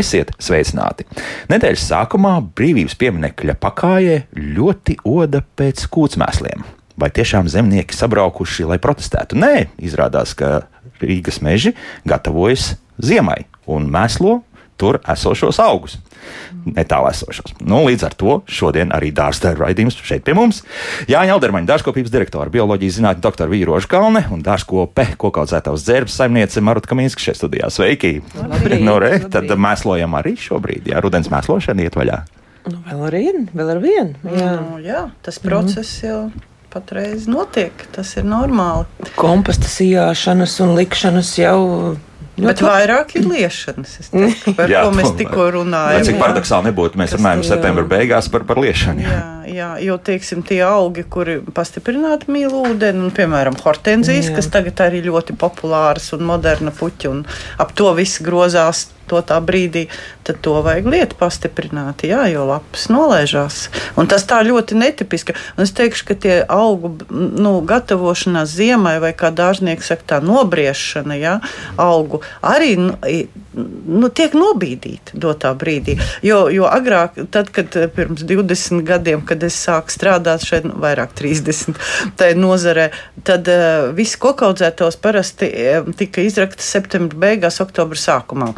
[0.00, 1.04] Esiet sveicināti!
[1.52, 4.14] Nedēļas sākumā brīvības pieminekļa pakājē
[4.56, 6.62] ļoti oda pēc kūtsmēsliem.
[7.00, 9.36] Vai tiešām zemnieki sabraukuši, lai protestētu?
[9.40, 10.62] Nē, izrādās, ka
[11.02, 11.74] Rīgas meži
[12.08, 14.38] gatavojas ziemai un mēslo
[14.80, 15.98] tur esošos augus.
[16.66, 17.54] Netālu esošos.
[17.64, 20.62] Nu, līdz ar to šodien arī dārza raidījums šeit pie mums.
[21.10, 26.92] Jāņa Aldermaņa, dārzkopības direktora, bioloģijas zinātņu doktora Vīroša Kalne un dārzkope, kokaudzētavas dzērbes saimniece Maruta
[26.92, 27.70] Kaminska šeit studijā.
[27.72, 28.18] Sveiki!
[28.36, 29.30] Labrīt, nu, re, labrīt.
[29.32, 32.20] tad mēslojam arī šobrīd, jā, rudens mēslošana iet vaļā.
[32.68, 34.36] Nu, vēl ar vienu, vēl ar vienu.
[34.36, 34.52] Jā.
[34.60, 36.28] Nu, jā, tas process jau
[36.70, 37.72] patreiz notiek.
[37.94, 38.86] Tas ir normāli.
[39.18, 41.58] Komposta sijāšanas un likšanas jau.
[42.46, 46.04] Bet vairāk ir liešanas, es teiktu, par Jā, ko mēs tikko Lai runājam.
[46.08, 46.20] cik Jā.
[46.24, 49.04] paradoxāli nebūtu, mēs runājam septembra beigās par, par liešanu.
[49.04, 49.10] Jā.
[49.16, 49.20] Jā,
[49.54, 54.38] jā, jo teiksim, tie augi, kuri pastiprināti mīl ūdeni, un, piemēram, hortenzijas, Jā.
[54.38, 57.26] kas tagad arī ļoti populāras un moderna puķa, un
[57.60, 58.88] ap to viss grozās.
[59.10, 59.88] To tā brīdī,
[60.22, 63.56] tad to vajag lietu pastiprināt, jā, jo lapas nolaižās.
[63.98, 65.34] Un tas tā ļoti netipiski.
[65.56, 71.18] Un es teikšu, ka tie augu nu, gatavošanās ziemai, vai kā dārznieks saka, tā nobriešana,
[71.18, 71.34] jā,
[71.74, 72.76] augu arī
[73.54, 75.96] nu, tiek nobīdīti dotā brīdī.
[76.26, 80.76] Jo, jo agrāk, tad, kad eh, pirms 20 gadiem, kad es sāku strādāt šeit, nu,
[80.82, 81.78] vairāk 30
[82.20, 82.90] tajā nozarē,
[83.26, 88.52] tad uh, visi kokaudzētos parasti uh, tika izrakti septembra beigās, oktobra sākumā.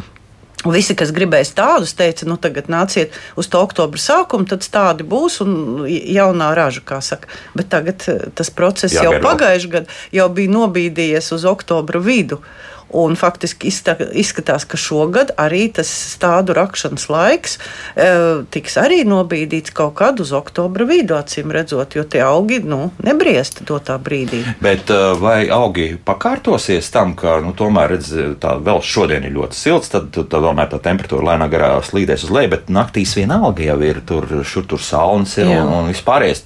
[0.63, 5.41] Visi, kas gribēja tādus, teica, nu tagad nāciet uz to oktobra sākumu, tad tādi būs
[5.43, 7.27] un jaunā raža, kā saka.
[7.57, 12.39] Bet tagad eh, tas process Jāgaida jau pagājušajā gadā jau bija nobīdījies uz oktobra vidu.
[12.93, 13.71] Un faktiski
[14.13, 17.57] izskatās, ka šogad arī tas stādu rakšanas laiks
[17.97, 18.09] e,
[18.53, 23.63] tiks arī nobīdīts kaut kad uz oktobra vidu, acīm redzot, jo tie augi nu, nebriest
[23.67, 24.43] dotā brīdī.
[24.63, 29.57] Bet uh, vai augi pakārtosies tam, ka nu, tomēr redz, tā vēl šodien ir ļoti
[29.57, 33.77] silts, tad, tad, tomēr tā temperatūra lēnā garā slīdēs uz leju, bet naktīs vienalga jau
[33.85, 35.63] ir tur, šur tur saunas ir Jā.
[35.63, 36.45] un, un vispārējais.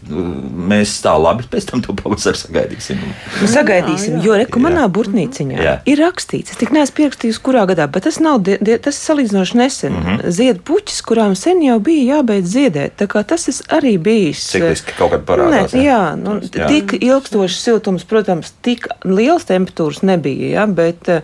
[0.72, 3.02] Mēs tā labi pēc tam to pavasaru sagaidīsim.
[3.44, 4.26] Sagaidīsim, Jā, jā.
[4.28, 5.76] jo reku manā burtnīciņā Jā.
[5.90, 9.94] ir rakstīts, es tik neesmu pierakstījis, kurā gadā, bet tas nav, tas ir salīdzinoši nesen.
[9.94, 10.06] Mm.
[10.06, 10.32] -hmm.
[10.38, 14.44] Zied puķis, kurām sen jau bija jābeidz ziedēt, tā kā tas arī bijis.
[14.52, 15.86] Cikliski kaut kad parādās, Ne, jā.
[15.86, 16.68] jā, nu, Jā.
[16.68, 21.22] tik ilgstošs siltums, protams, tik liels temperatūras nebija, jā, bet eh,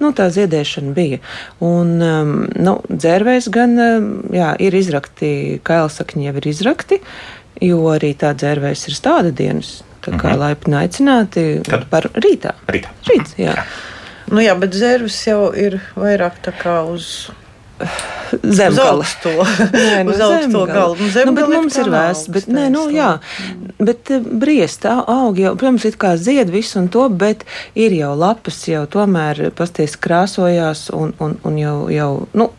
[0.00, 1.18] nu, tā ziedēšana bija.
[1.60, 7.00] Un um, nu, dzērvēs gan um, jā, ir izrakti, kailsakņi jau ir izrakti,
[7.60, 9.80] jo arī tā dzērvēs ir stāda dienas.
[10.00, 11.46] Tā kā laipni aicināti.
[11.66, 11.86] Kad?
[11.92, 12.54] par rītā.
[12.72, 12.92] Rītā.
[13.08, 13.56] Rīts, jā.
[14.28, 17.30] Nu, jā, bet zērvis jau ir vairāk tā kā uz,
[17.80, 19.00] uz Zemgala.
[19.00, 19.30] augsto,
[19.72, 20.96] Nē, nu, uz augsto galu.
[21.00, 23.14] Nu, Nu, bet mums ir vēsts, bet, nē, nu, jā,
[23.80, 27.44] bet eh, briest au- augi jau, protams, it kā zied visu un to, bet
[27.74, 32.50] ir jau lapas jau tomēr pasties krāsojās un, un, un jau, jau, nu,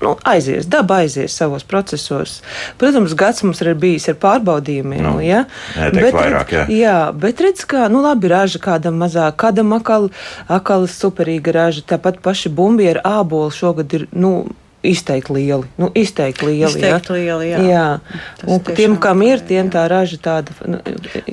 [0.00, 2.40] nu, aizies, daba aizies savos procesos.
[2.80, 5.02] Protams, gads mums ir bijis ar pārbaudījumiem.
[5.06, 5.44] Nu, ja?
[5.76, 6.66] Bet vairāk, jā.
[6.72, 10.10] jā, bet redz, kā, nu, labi, raža kādam mazāk, kādam akal,
[10.52, 14.38] akal superīga raža, tāpat paši bumbi ar ābolu šogad ir, nu,
[14.90, 15.68] izteikti lieli.
[15.80, 16.70] Nu, izteikti lieli.
[16.70, 17.16] Izteikti ja?
[17.16, 17.62] lieli, jā.
[17.66, 17.86] jā.
[18.40, 19.72] Tas Un tiem, kam ir, tiem jā.
[19.74, 20.54] tā raža tāda.
[20.66, 20.80] Nu,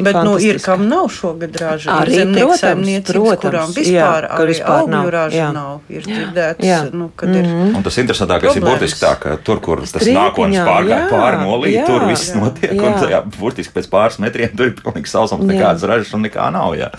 [0.03, 1.99] Bet nu, ir kam nav šogad raža.
[2.01, 5.49] Arī, protams, protams, kurām jā, vispār arī vispār nav, raža jā.
[5.55, 5.93] nav.
[5.93, 6.79] Ir dzirdēts, Jā.
[6.93, 7.47] nu, kad ir.
[7.47, 11.41] Un tas interesantākais ir burtiski tā, ka tur, kur tas Strīpiņā, nākotnes pārgāja jā, pāri
[11.43, 12.73] nolī, jā, tur viss jā, notiek.
[12.73, 12.83] jā.
[12.83, 15.53] Un tajā burtiski pēc pāris metriem tur ir pilnīgi sausums, Jā.
[15.53, 16.75] nekādas ražas un nekā nav.
[16.79, 16.91] Jā.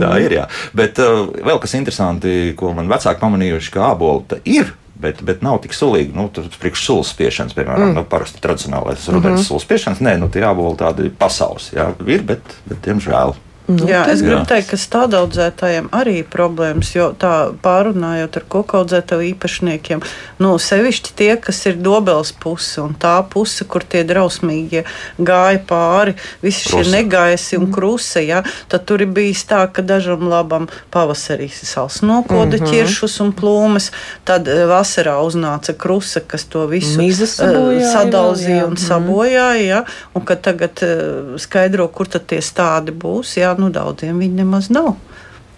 [0.00, 0.36] Tā ir.
[0.40, 0.48] Jā.
[0.76, 4.74] Bet uh, vēl kas interesanti, ko man vecāki pamanījuši, ka ābolu ir.
[4.98, 6.10] Bet, bet nav tik sulīgi.
[6.16, 7.98] Nu, tur priekš sulas spiešanas, piemēram, mm.
[8.00, 9.46] nu, parasti tradicionālais rudens mm -hmm.
[9.46, 10.00] sulas spiešanas.
[10.02, 11.70] Nē, nu, tie jābūt tādi pasaules.
[11.72, 13.34] Jā, ir, bet, bet diemžēl.
[13.68, 14.46] Nu, Jā, es gribu jā.
[14.48, 20.00] teikt, ka stādaudzētājiem arī ir problēmas, jo tā pārunājot ar kokaudzētāju īpašniekiem,
[20.40, 24.86] nu, sevišķi tie, kas ir dobels puse un tā puse, kur tie drausmīgie
[25.20, 26.94] gāja pāri, visi šie Krusa.
[26.96, 28.40] negaisi un krusa, jā,
[28.72, 32.72] tad tur ir bijis tā, ka dažam labam pavasarī sals nokoda mm -hmm.
[32.72, 33.90] ķiršus un plūmes,
[34.24, 38.86] tad eh, vasarā uznāca krusa, kas to visu eh, sabojāja sadalzīja vēl, un Mhm.
[38.88, 44.18] sabojāja, jā, un ka tagad eh, skaidro, kur tad tie stādi būs, jā, nu daudziem
[44.22, 44.96] viņi nemaz nav.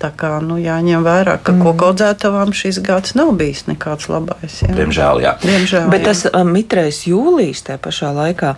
[0.01, 1.61] Tā kā nu, jāņem vērā, ka mm.
[1.67, 4.63] kokaudzētavām šis gads nav bijis nekāds labais.
[4.63, 4.71] Jā.
[4.79, 5.35] Diemžēl, jā.
[5.43, 6.07] Diemžēl Bet jā.
[6.09, 8.55] tas um, mitrais jūlijas tajā pašā laikā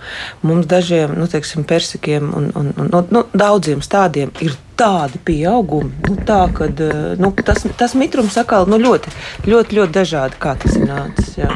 [0.47, 5.91] mums dažiem, nu, teiksim, persikiem un, un, un nu, nu, daudziem stādiem ir tādi pieaugumi,
[6.07, 9.11] nu, tā, kad, uh, nu, tas, tas mitrums atkal nu, ļoti,
[9.51, 11.35] ļoti, ļoti dažādi, kā tas ir nācis.
[11.43, 11.51] Jā.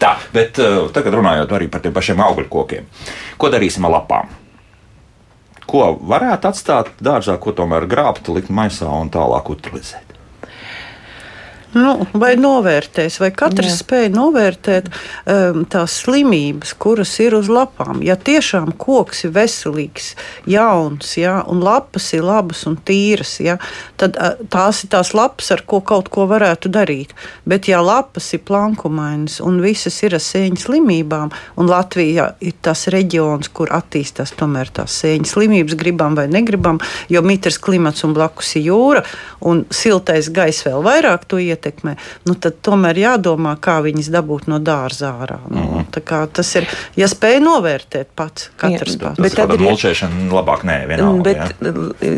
[0.00, 2.88] Tā, bet uh, tagad runājot arī par tiem pašiem augļu kokiem.
[3.36, 4.45] Ko darīsim ar lapām?
[5.76, 10.05] Ko varētu atstāt dārzā, ko tomēr grābt, likt maisā un tālāk utilizēt?
[11.76, 13.76] Nu, vai novērtēs, vai katrs Jā.
[13.82, 18.00] spēj novērtēt um, tās slimības, kuras ir uz lapām.
[18.06, 20.14] Ja tiešām koks ir veselīgs,
[20.48, 23.58] jauns, ja, un lapas ir labas un tīras, ja,
[24.00, 27.12] tad uh, tās ir tās lapas, ar ko kaut ko varētu darīt.
[27.44, 32.86] Bet ja lapas ir plankumainas un visas ir ar sēņu slimībām, un Latvija ir tas
[32.92, 36.80] reģions, kur attīstās tomēr tās sēņu slimības, gribam vai negribam,
[37.12, 39.04] jo mitrs klimats un blakus ir jūra,
[39.44, 41.96] un siltais gaiss vēl vairāk to ietekmē ietekmē,
[42.26, 45.40] nu, tad tomēr jādomā, kā viņas dabūt no dārza ārā.
[45.48, 46.32] Nu, mm -hmm.
[46.32, 46.66] Tas ir,
[46.96, 49.20] ja spēj novērtēt pats, katrs jā, pats.
[49.20, 51.22] Bet tad ir mulčēšana labāk, nē, vienalga.
[51.22, 51.36] Bet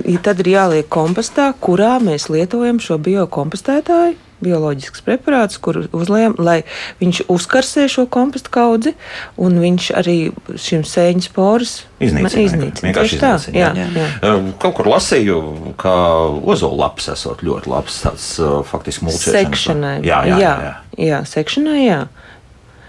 [0.04, 0.22] jā.
[0.22, 6.62] tad ir jāliek kompostā, kurā mēs lietojam šo biokompostētāju bioloģisks preparāts, kur uzliekam, lai
[7.00, 8.94] viņš uzkarsē šo kompostu kaudzi,
[9.40, 10.16] un viņš arī
[10.56, 12.44] šim sēņu sporus iznīcina.
[12.44, 12.88] iznīcina.
[12.88, 13.88] Vienkārši tā, jā, jā.
[13.94, 14.34] jā.
[14.62, 15.40] Kaut kur lasīju,
[15.80, 15.94] ka
[16.42, 18.30] ozola lapas esot ļoti labs tāds
[18.70, 19.42] faktiski mulčēšanas.
[19.42, 19.96] Sekšanai.
[20.06, 20.54] Jā, jā, jā.
[20.68, 20.74] jā.
[21.10, 22.00] jā sekšanai, jā.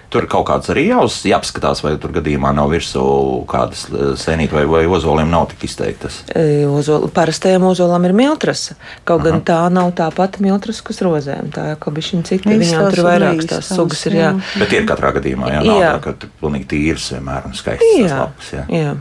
[0.09, 3.01] Tur kaut kāds arī jāuz, jāapskatās, vai tur gadījumā nav virsū
[3.49, 3.85] kādas
[4.17, 6.23] sēnītes, vai, vai ozoliem nav tik izteiktas.
[6.33, 9.27] E, Ozola, parastajam ozolam ir miltrasa, kaut Aha.
[9.29, 11.51] gan tā nav tā pati miltrasa, kas rozēm.
[11.53, 14.17] Tā kā bija šī cita, viņām tur vairākas tās sugas ir.
[14.19, 14.31] Jā.
[14.57, 15.93] Bet ir katrā gadījumā, jā, nav jā.
[15.99, 18.25] tā, ka pilnīgi tīrs vienmēr un skaists jā.
[18.25, 18.51] lapas.
[18.57, 18.65] Jā.
[18.73, 18.97] jā.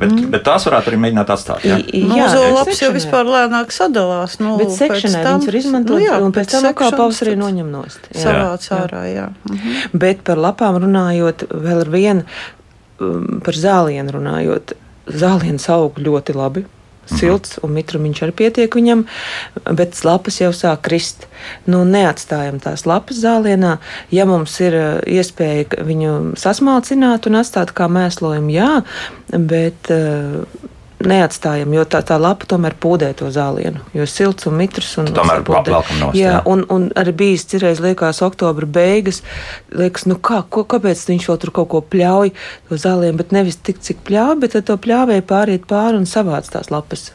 [0.00, 0.30] Bet, mm.
[0.32, 1.64] bet tās varētu arī mēģināt atstāt.
[1.68, 4.38] Jā, jā zolaps jau vispār lēnāk sadalās.
[4.40, 7.68] Nu, bet sekšanai tam, viņas var izmantot, nu, jā, un pēc tam kā pavasarī noņem
[7.68, 8.08] nost.
[8.14, 8.22] Jā.
[8.24, 9.26] Savāc ārā, jā.
[9.50, 10.00] Mhm.
[10.00, 12.24] Bet par lapām runājot, vēl ar vienu,
[12.96, 14.72] um, par zālienu runājot,
[15.20, 16.64] zālienas aug ļoti labi
[17.18, 19.04] silts, un mitrumiņš arī pietiek viņam,
[19.76, 21.26] bet lapas jau sāk krist.
[21.70, 23.76] Nu, neatstājam tās lapas zālienā.
[24.14, 28.72] Ja mums ir uh, iespēja viņu sasmalcināt un atstāt kā mēslojumu, jā,
[29.30, 30.44] bet uh,
[31.06, 33.80] neatstājam, jo tā, tā lapa tomēr pūdē to zālienu.
[33.96, 36.18] Jo silts un mitrs un tomēr velkam nost.
[36.18, 36.42] Jā, jā.
[36.50, 39.22] Un, un arī bijis cirreiz liekas oktobra beigas,
[39.72, 42.34] liekas, nu kā, ko, kāpēc viņš vēl tur kaut ko pļauj
[42.68, 46.72] to zālienu, bet nevis tik, cik pļauj, bet to pļāvēja pāriet pāri un savāc tās
[46.74, 47.10] lapas.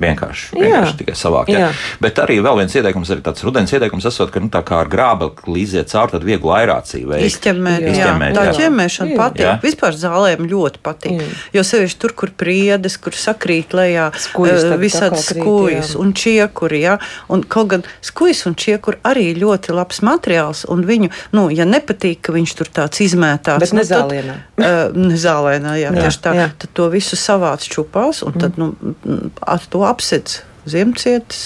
[0.00, 1.52] Vienkārši, vienkārši tikai savākt.
[1.54, 1.68] Ja?
[2.02, 4.88] Bet arī vēl viens ieteikums, arī tāds rudens ieteikums, esot, ka nu, tā kā ar
[4.90, 7.28] grābekli līdziet cauri, tad vieglu aerāciju veikt.
[7.28, 7.92] Izķemmēt, jā.
[7.92, 8.54] Izķemmēt, tā jā.
[8.58, 9.44] ķemmēšana patīk.
[9.44, 9.52] Jā.
[9.62, 11.20] Vispār zālēm ļoti patīk.
[11.22, 11.28] Jā.
[11.54, 16.82] Jo sevišķi tur, kur priedes, kur sakrīt lejā skujas, uh, visādas skujas un čiekuri.
[16.82, 16.96] Ja?
[17.30, 22.24] Un kaut gan skujas un čiekuri arī ļoti labs materiāls, un viņu, nu, ja nepatīk,
[22.26, 23.62] ka viņš tur tāds izmētāts.
[23.62, 24.36] Bet nu, nezālienā.
[24.58, 26.34] Tad, uh, nezālienā, jā, jā, tieši tā.
[26.34, 26.50] Jā.
[26.64, 28.94] Tad to visu savāc čupās, un tad, mm.
[29.06, 31.44] nu, ar to apsedz ziemcietis.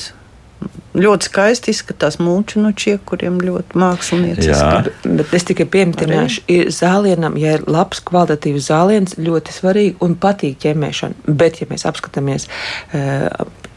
[0.98, 4.94] Ļoti skaisti izskatās mūču no čiekuriem, ļoti mākslinieciski.
[5.04, 10.58] Bet es tikai pieminēšu, ir zālienam, ja ir labs kvalitatīvs zāliens, ļoti svarīgi un patīk
[10.64, 11.28] ķemēšana.
[11.28, 13.28] Bet, ja mēs apskatāmies uh,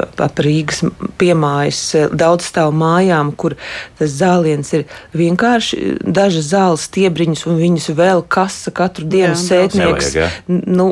[0.01, 0.81] ap Rīgas
[1.21, 3.57] piemājas eh, daudz stāvu mājām, kur
[3.99, 4.85] tas zāliens ir
[5.17, 10.13] vienkārši dažas zāles stiebriņas un viņus vēl kasa katru dienu jā, sētnieks.
[10.15, 10.87] Nevajag, nu,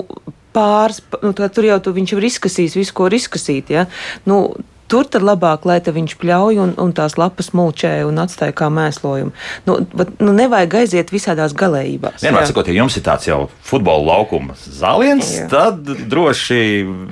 [0.55, 3.71] pāris, nu, tur jau tu, viņš ir izkasījis visu, ko ir izkasīt.
[3.75, 3.85] Ja?
[4.29, 4.41] Nu,
[4.89, 9.33] Tur tad labāk, lai viņš pļauj un, un tās lapas mulčē un atstāja kā mēslojumu.
[9.67, 12.23] Nu, bet, nu, nevajag aiziet visādās galējībās.
[12.23, 15.47] Vienmēr sakot, ja jums ir tāds jau futbola laukuma zāliens, jā.
[15.51, 16.59] tad droši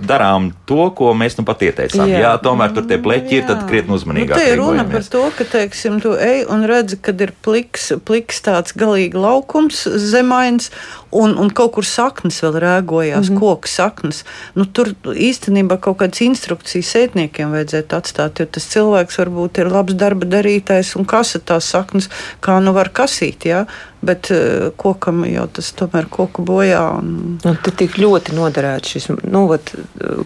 [0.09, 2.05] darām to, ko mēs nu pat ieteicām.
[2.09, 4.35] Jā, jā tomēr tur tie pleķi ir, tad krietni uzmanīgāk.
[4.35, 7.91] Nu, te ir runa par to, ka, teiksim, tu ej un redzi, kad ir pliks,
[8.07, 10.71] pliks tāds galīgi laukums, zemains,
[11.11, 13.39] un, un kaut kur saknes vēl rēgojās, mm -hmm.
[13.39, 14.23] koku saknes.
[14.57, 19.97] Nu, tur īstenībā kaut kādas instrukcijas sētniekiem vajadzētu atstāt, jo tas cilvēks varbūt ir labs
[19.99, 22.09] darba darītājs un kasa tās saknes,
[22.39, 23.47] kā nu var kasīt.
[23.49, 23.65] Ja?
[23.99, 26.81] bet uh, kokam jau tas tomēr koku bojā.
[26.99, 27.37] Un...
[27.41, 29.71] Nu, tur tik ļoti noderēts šis, nu, vat,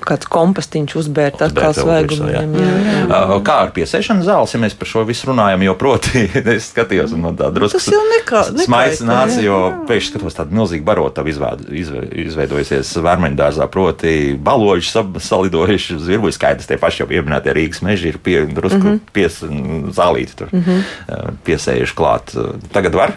[0.03, 2.55] kāds kompostiņš uzbērt atkal svaigumiem.
[2.59, 2.67] Jā.
[2.67, 3.39] Jā, jā.
[3.47, 7.25] Kā ar piesēšanu zāles, ja mēs par šo visu runājam, jo proti, es skatījos un
[7.27, 7.79] no tā drusku.
[7.79, 8.43] Tas jau nekā.
[8.65, 16.35] Smaids nāca, jo pēkšņi skatos tādu milzīgu barotavu izveidojusies vērmeņdārzā, proti baloģi salidojuši uz virbuļu
[16.35, 18.99] skaidrs, tie paši jau pieminētie Rīgas meži ir pie, drusku mm -hmm.
[19.13, 19.41] pies,
[19.95, 21.37] zālīti tur mm -hmm.
[21.45, 22.35] piesējuši klāt.
[22.73, 23.13] Tagad var?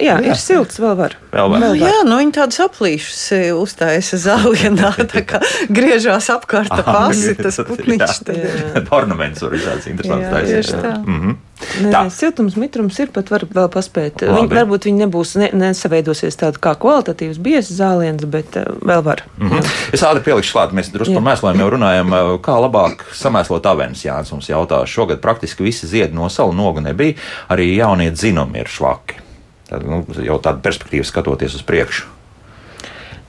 [0.00, 1.16] Jā, jā, ir silts, vēl var.
[1.30, 1.64] Vēl var.
[1.64, 1.90] Vēl var.
[1.90, 7.60] Jā, nu viņi tādas aplīšas e, uzstājas zālienā, tā kā griežās apkārt ap pasi, tas
[7.68, 8.24] putniņš.
[9.00, 10.56] Ornaments var izrādīt interesants taisnība.
[10.56, 10.96] Tieši tā.
[11.04, 11.38] Mm -hmm.
[11.60, 14.24] Nē, nē, siltums, mitrums ir pat var vēl paspēt.
[14.24, 14.38] Labi.
[14.38, 19.22] Viņi, varbūt viņi nebūs, ne, nesaveidosies tāda kā kvalitatīvs biezs zāliens, bet uh, vēl var.
[19.38, 19.70] Mm -hmm.
[19.92, 24.04] Es ātri pielikšu klāt, mēs drusku par mēsliem jau runājam, kā labāk samēslot avenes.
[24.04, 27.14] Jānis mums jautā, šogad praktiski visi ziedi no salu nogu nebija,
[27.48, 29.29] arī jaunie dzinumi ir švaki.
[29.70, 32.08] Tad, nu, jau tāda perspektīva skatoties uz priekšu.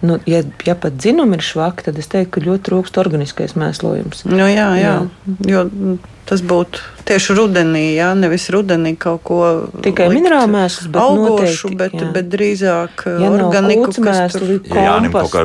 [0.02, 4.24] Nu, ja, ja pat dzinumi ir švaki, tad es teiktu, ka ļoti trūkst organiskais mēslojums.
[4.26, 4.72] Nu, jā, jā.
[4.82, 4.96] jā.
[5.46, 5.66] Jo,
[6.32, 9.40] Tas būtu tieši rudenī, jā, nevis rudenī kaut ko
[9.84, 12.08] Tikai minerālu mēslus, bet augošu, noteikti, bet, jā.
[12.16, 15.44] bet drīzāk Ja nav organiku, kūtsmēsli, Ja Jānim kaut kā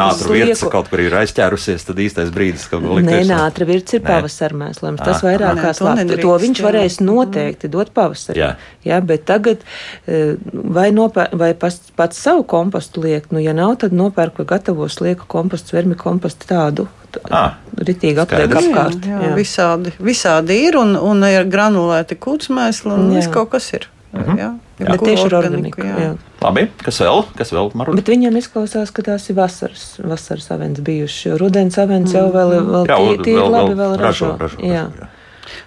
[0.00, 0.70] nātra lieku.
[0.72, 3.06] kaut kur ir aizķērusies, tad īstais brīdis ko likt.
[3.06, 5.04] Nē, nātra virts ir pavasara mēslojums.
[5.06, 6.18] Tas vairāk kā to slāpes.
[6.26, 8.42] To viņš varēs noteikti dot pavasarī.
[8.42, 8.50] Jā.
[8.86, 9.62] Jā, bet tagad
[10.10, 14.50] eh, vai, nopēr, vai pats, pats savu kompostu liek, nu, ja nav, tad nopērk vai
[14.56, 16.90] gatavos lieku kompostu, vermi kompostu tādu.
[17.30, 18.68] Ah, Ritīgi apliek skaidrs.
[18.70, 19.06] apkārt.
[19.06, 23.16] Jā, jā, visādi, visādi ir, un, un ir granulēti kūtsmēsli, un Jā.
[23.20, 23.88] viss kaut kas ir.
[24.12, 24.38] Mhm.
[24.38, 24.90] Jā, Jā.
[24.92, 25.80] Bet tieši ar organiku.
[25.84, 25.96] Jā.
[26.00, 26.12] Jā.
[26.42, 27.24] Labi, kas vēl?
[27.36, 27.96] Kas vēl, Marut?
[27.96, 31.24] Bet viņam izklausās, ka tās ir vasaras, vasaras avens bijušas.
[31.26, 34.36] jo Rudens avens jau vēl, vēl Jā, tie, tie vēl- labi vēl vēl ražo.
[34.36, 34.84] ražo, ražo, Jā.
[34.88, 35.08] ražo, jā.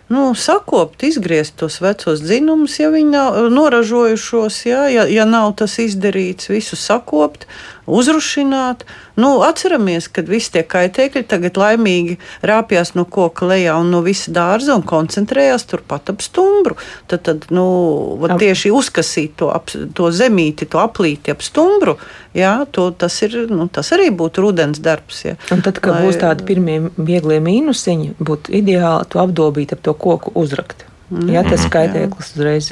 [0.10, 5.78] Nu, sakopt, izgriezt tos vecos dzinumus, ja viņi nav noražojušos, jā, ja, ja nav tas
[5.80, 7.46] izdarīts, visu sakopt,
[7.90, 8.86] uzrušināt.
[9.20, 14.32] Nu, atceramies, ka visi tie kaitēkļi tagad laimīgi rāpjas no koka lejā un no visa
[14.36, 16.78] dārza un koncentrējās turpat ap stumbru.
[17.12, 17.66] Tad, tad nu,
[18.40, 21.98] tieši uzkasīt to, ap, to zemīti, to aplīti ap stumbru,
[22.38, 25.26] jā, to, tas, ir, nu, tas arī būtu rudens darbs.
[25.28, 25.38] Jā.
[25.54, 29.96] Un tad, kad Lai- būs tādi pirmie vieglie mīnusiņi, būtu ideāli to apdobīt ap to
[29.98, 30.89] koku uzrakt.
[31.10, 32.68] Jā, tas kaitēklis uzreiz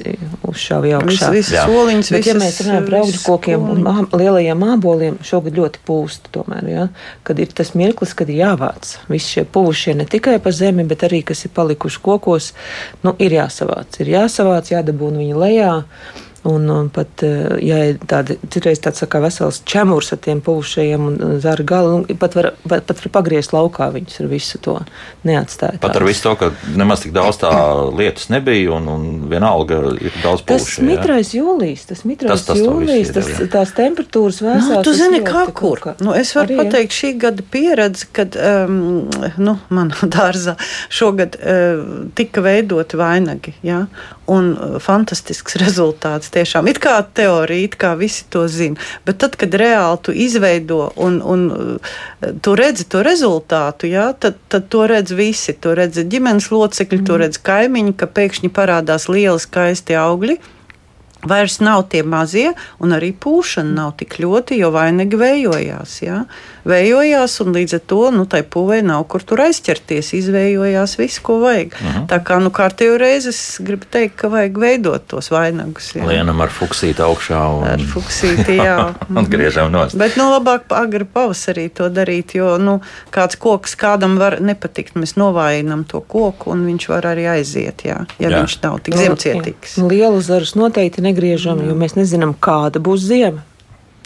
[0.45, 1.29] uzšāva jau Viss, augšā.
[1.33, 1.63] viss Jā.
[1.65, 3.87] soliņš, Bet, ja mēs runājam par augļu kokiem un soliņas.
[4.11, 6.29] mā- lielajiem māboliem, šogad ļoti pūst.
[6.35, 6.87] Tomēr, ja?
[7.23, 10.99] Kad ir tas mirklis, kad ir jāvāc visi šie puvušie ne tikai pa zemi, bet
[11.09, 12.53] arī kas ir palikuši kokos,
[13.03, 13.97] nu, ir jāsavāc.
[14.05, 15.83] Ir jāsavāc, jādabūna viņi lejā.
[16.43, 17.77] Un, un pat, eh, ja
[18.07, 22.35] tādi, citreiz tāds tā kā vesels čemurs ar tiem puvušajiem un zāra galu, nu, pat
[22.37, 24.75] var, pat, pat var pagriezt laukā viņus ar visu to
[25.27, 25.79] neatstāt.
[25.83, 27.51] Pat ar visu to, ka nemaz tik daudz tā
[27.99, 30.83] lietus nebija, un, un vienalga ir daudz Tas pūšu.
[30.83, 30.87] jā.
[30.91, 33.47] mitrais jūlijas, tas mitrais Tas- tas visu tas, jā.
[33.57, 34.69] tās temperatūras vēsās.
[34.69, 35.81] Nu, tu tas zini, kā kur.
[35.83, 36.63] kā- Nu, es varu Arī, jā.
[36.63, 39.09] pateikt, šī gada pieredze, kad um,
[39.41, 40.55] nu, manā dārzā
[40.93, 41.83] šogad uh,
[42.15, 43.53] tika veidoti vainagi.
[43.65, 43.83] Ja?
[44.27, 46.69] Un uh, fantastisks rezultāts tiešām.
[46.71, 48.79] It kā teorija, it kā visi to zina.
[49.05, 51.95] Bet tad, kad reāli tu izveido un, un uh,
[52.41, 54.11] tu redzi to rezultātu, ja?
[54.13, 55.57] tad, tad to redz visi.
[55.63, 57.07] To redz ģimenes locekļi, mm.
[57.09, 60.39] to redz kaimiņi, ka pēkšņi parādās lieli skaisti augļi.
[61.27, 62.51] Vairs nav tie mazie,
[62.83, 65.95] un arī pūšana nav tik ļoti, jo vainagi vējojās.
[66.05, 66.21] Ja?
[66.67, 70.09] Vējojās, un līdz ar to nu, tai pūvei nav kur tur aizķerties.
[70.17, 71.73] Izvējojās viss, ko vajag.
[71.79, 72.07] Uh -huh.
[72.11, 75.95] Tā kā nu, kārtējo reizi es gribu teikt, ka vajag veidot tos vainagus.
[75.95, 76.05] Ja?
[76.05, 78.93] Lienam ar fuksīti augšā un Ar fuksīti, jā.
[79.17, 79.95] un griežam nost.
[79.97, 82.81] Bet nu, labāk agri pavasarī to darīt, jo nu,
[83.11, 84.95] kāds koks kādam var nepatikt.
[84.95, 88.29] Mēs novājinām to koku, un viņš var arī aiziet, jā, ja Jā.
[88.29, 88.39] jā.
[88.41, 89.77] viņš nav tik Nu, zemcietīgs.
[89.77, 89.87] jā.
[89.87, 93.41] Lielu zarus noteikti negriežam, jo mēs nezinām, kāda būs ziema.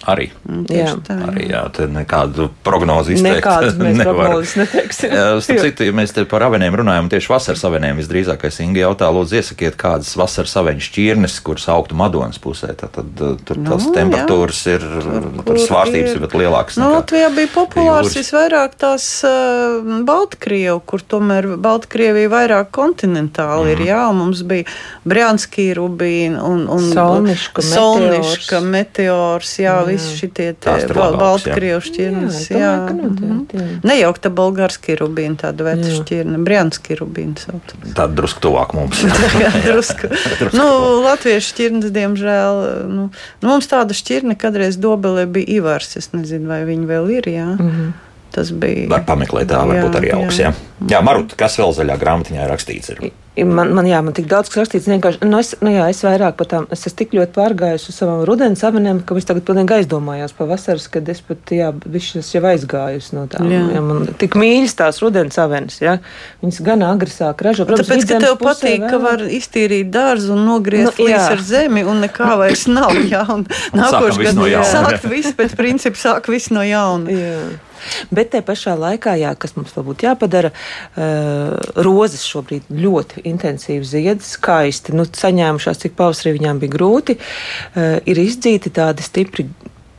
[0.09, 0.27] Arī.
[0.49, 0.85] Mm, Jā.
[0.89, 1.29] tieši tā, jā.
[1.29, 3.45] Arī jā, te nekādu prognozi izteikt.
[3.45, 5.13] Nekādas neteiksim.
[5.13, 9.37] Jā, citu, ja mēs te par aveniem runājam, tieši vasaras aveniem visdrīzākais Inga jautā, lūdzu,
[9.39, 12.73] iesakiet kādas vasaras aveņu šķirnes, kuras augtu Madonas pusē.
[12.81, 13.93] Tad, tad uh, tur Nu, tās jā.
[13.99, 14.85] temperatūras ir,
[15.45, 16.21] kur tur svārstības ir.
[16.23, 16.77] bet lielākas.
[16.81, 18.17] Nu, Latvijā bija populārs jūras.
[18.17, 23.73] visvairāk tās uh, Baltkrievu, kur tomēr Baltkrievija vairāk kontinentāli mm.
[23.75, 23.83] ir.
[23.91, 24.65] Jā, un mums bija
[25.07, 29.90] Brjanskī rubīna un, un Solniška, Solniška, meteors, jā, jā.
[29.91, 30.17] Visi jā.
[31.21, 32.37] Baltkrievu Jā, šķirnes.
[32.37, 33.79] es domāju, ka noteikti, jā.
[33.87, 35.97] Nejaukta Bolgārski rubīna, tāda veca Jā.
[35.99, 37.73] šķirne, Brjanskī rubīna sauc.
[37.85, 39.03] Tāda drusku tuvāk mums.
[39.41, 40.11] Jā, drusku.
[40.41, 40.67] Drusku nu.
[41.05, 45.95] Latviešu šķirnes, diemžēl, nu, nu, mums tāda šķirne kādreiz Dobelē bija Ivars.
[45.99, 47.31] Es nezinu, vai viņi vēl ir.
[47.31, 47.49] Jā.
[47.57, 47.91] Mm -hmm.
[48.31, 48.87] Tas bija.
[48.87, 50.37] Var pameklēt, tā varbūt Jā, arī augs.
[50.39, 50.87] Jā, jā.
[50.93, 52.93] jā Marut, kas vēl zaļā grāmatiņā ir rakstīts?
[53.31, 56.35] Man, man, jā, man tik daudz kas rakstīts, vienkārši, nu, es, nu, jā, es vairāk
[56.35, 59.77] par tām, es esmu tik ļoti pārgājusi uz savām rudens avenēm, ka es tagad pilnīgi
[59.77, 63.47] aizdomājos pa vasaras, kad es pat, jā, višķi jau aizgājusi no tām.
[63.47, 63.61] Jā.
[63.77, 65.95] Jā, man tik mīļas tās rudens avenes, jā,
[66.43, 67.71] viņas gan agri sāk ražot.
[67.71, 69.07] Tāpēc, ka tev patīk, ka vēlāk.
[69.07, 72.99] var iztīrīt dārzu un nogriezt Nu, līdz ar zemi, un nekā vairs nav.
[73.07, 74.67] Jā, un nākošais visu no jauna.
[74.75, 77.15] sākt visu pēc principa, sāk visu no jauna.
[77.15, 77.43] Jā.
[78.11, 81.57] Bet te pašā laikā, jā, kas mums vēl būtu jāpadara, uh,
[81.87, 84.95] rozes šobrīd ļoti intensīvi zied, skaisti.
[84.97, 89.47] Nu, saņēmušās, cik pavasarī viņām bija grūti, uh, ir izdzīti tādi stipri,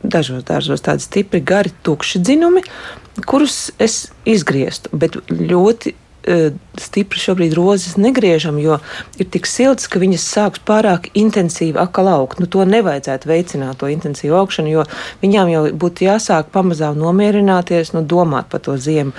[0.03, 2.63] dažos dārzos tādi stipri, gari, tukši dzinumi,
[3.29, 6.49] kurus es izgrieztu, bet ļoti eh,
[6.79, 8.79] stipri šobrīd rozes negriežam, jo
[9.21, 12.39] ir tik silts, ka viņas sāks pārāk intensīvi atkal augt.
[12.41, 14.85] Nu, to nevajadzētu veicināt, to intensīvu augšanu, jo
[15.21, 19.13] viņām jau būtu jāsāk pamazām nomierināties, nu, domāt par to ziemu.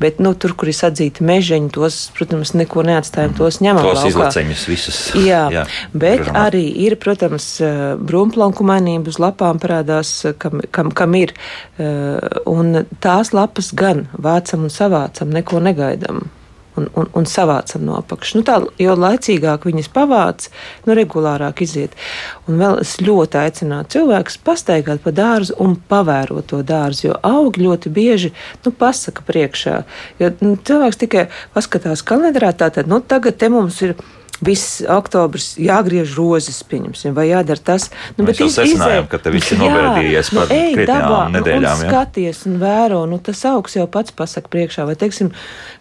[0.00, 4.66] Bet nu, tur, kur ir sadzīti mežiņi, tos, protams, neko neatstājam, tos ņemam Tos izlaceņus
[4.68, 4.98] visus.
[5.22, 7.46] Jā, jā bet griežam ap- arī ir, protams,
[8.02, 11.32] brūmplanku mainība uz lapām parādās, kam, kam, kam ir.
[11.78, 16.26] eh, Un tās lapas gan vācam un savācam, neko negaidām.
[16.76, 18.38] Un, un, un savācam no apakšas.
[18.38, 20.48] Nu, tā, jo laicīgāk viņas pavāc,
[20.86, 21.96] nu, regulārāk iziet.
[22.46, 27.64] Un vēl es ļoti aicinātu cilvēkus pastaigāt pa dārzu un pavērot to dārzu, jo augi
[27.66, 28.34] ļoti bieži
[28.66, 29.80] nu, pasaka priekšā.
[30.22, 33.96] Jo nu, cilvēks tikai paskatās kalendārā, tātad nu, tagad te mums ir
[34.44, 37.88] viss oktobris jāgriež rozes, pieņemsim, vai jādara tas.
[38.16, 41.64] Nu, Mēs jau secinājām, ka te viss ir nobeidījies par nu, krietnām nedēļām.
[41.64, 45.32] Nu, un skaties un vēro, nu tas augs jau pats pasaka priekšā, vai, teiksim,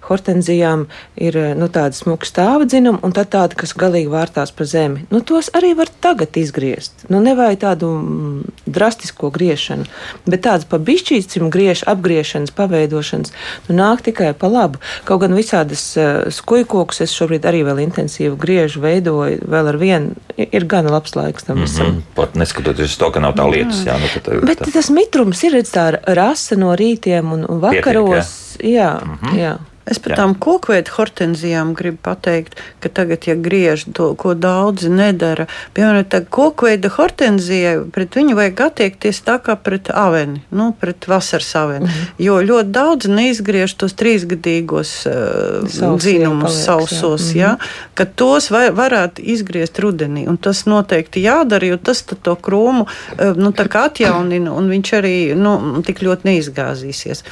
[0.10, 0.86] hortenzijām
[1.16, 5.06] ir nu, tāda smuka stāva dzinuma, un tad tāda, kas galīgi vārtās pa zemi.
[5.12, 7.08] Nu, tos arī var tagad izgriezt.
[7.10, 9.88] Nu, nevajag tādu mm, drastisko griešanu,
[10.26, 13.34] bet tādas pa bišķīcim griež, apgriešanas, paveidošanas,
[13.68, 14.82] nu, nāk tikai pa labu.
[15.08, 20.16] Kaut gan visādas uh, skujkokus es šobrīd arī vēl intensīvi griežu, veidoju, vēl ar vienu
[20.38, 21.88] ir gana labs laiks tam visam.
[21.88, 22.16] Mm -hmm.
[22.16, 23.94] Pat neskatoties uz to, ka nav tā lietas, jā.
[23.94, 24.74] jā nu, tā, bet tā.
[24.74, 28.58] tas mitrums ir, redz, tā rasa no rītiem un, un vakaros.
[28.58, 29.40] Pietiek, jā, jā, mm -hmm.
[29.40, 29.58] jā.
[29.86, 30.18] Es par Jā.
[30.18, 35.46] tām kokveidu hortenzijām gribu pateikt, ka tagad, ja griež to, ko daudzi nedara,
[35.78, 41.52] piemēram, tā kokveida hortenzijai, pret viņu vajag attiekties tā kā pret aveni, nu, pret vasaras
[41.62, 41.86] aveni.
[41.86, 42.26] Mm -hmm.
[42.26, 47.54] Jo ļoti daudz neizgriež tos trīsgadīgos uh, dzīvumus sausos, jā.
[47.54, 47.94] Mm -hmm.
[47.94, 50.28] ka tos var, varētu izgriezt rudenī.
[50.28, 55.82] Un tas noteikti jādara, jo tas to krūmu uh, nu, atjaunina, un viņš arī nu,
[55.86, 57.24] tik ļoti neizgāzīsies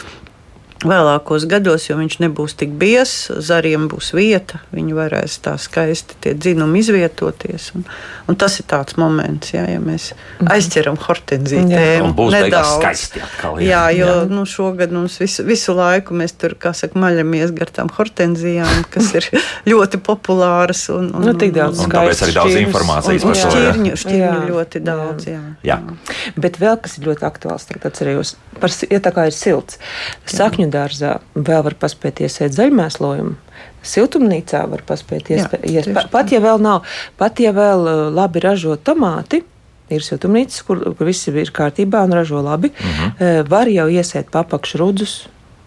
[0.88, 6.34] vēlākos gados, jo viņš nebūs tik biezs, zariem būs vieta, viņi varēs tā skaisti tie
[6.38, 7.70] dzinumi izvietoties.
[7.78, 7.86] Un,
[8.30, 10.52] un tas ir tāds moments, jā, ja mēs mhm.
[10.56, 12.12] aizķeram hortenziju tēmu.
[12.18, 13.60] Būs nedaudz skaisti atkal.
[13.64, 14.26] Jā, jā jo jā.
[14.34, 19.14] Nu, šogad mums visu, visu laiku mēs tur, kā saka, maļamies gar tām hortenzijām, kas
[19.20, 19.30] ir
[19.72, 20.86] ļoti populāras.
[20.94, 23.54] Un, un, nu, tik daudz un, un tāpēc arī daudz informācijas par to.
[23.54, 25.42] Šķirņu, šķirņu ļoti daudz, jā.
[25.66, 25.80] jā.
[25.80, 26.34] jā.
[26.40, 29.80] Bet vēl kas ir ļoti aktuāls, tagad atcerējos, par, ja tā kā ir silts,
[30.30, 33.36] sakņu dārzā vēl var paspēt iesēt zaļmēslojumu.
[33.84, 35.90] Siltumnīcā var paspēt iespējas.
[35.96, 36.88] Pa, pat ja vēl nav,
[37.20, 39.44] pat ja vēl uh, labi ražo tomāti,
[39.94, 43.14] ir siltumnīcas, kur, kur viss ir kārtībā un ražo labi, uh mhm.
[43.20, 43.50] -huh.
[43.50, 45.16] var jau iesēt papakšu rudzus,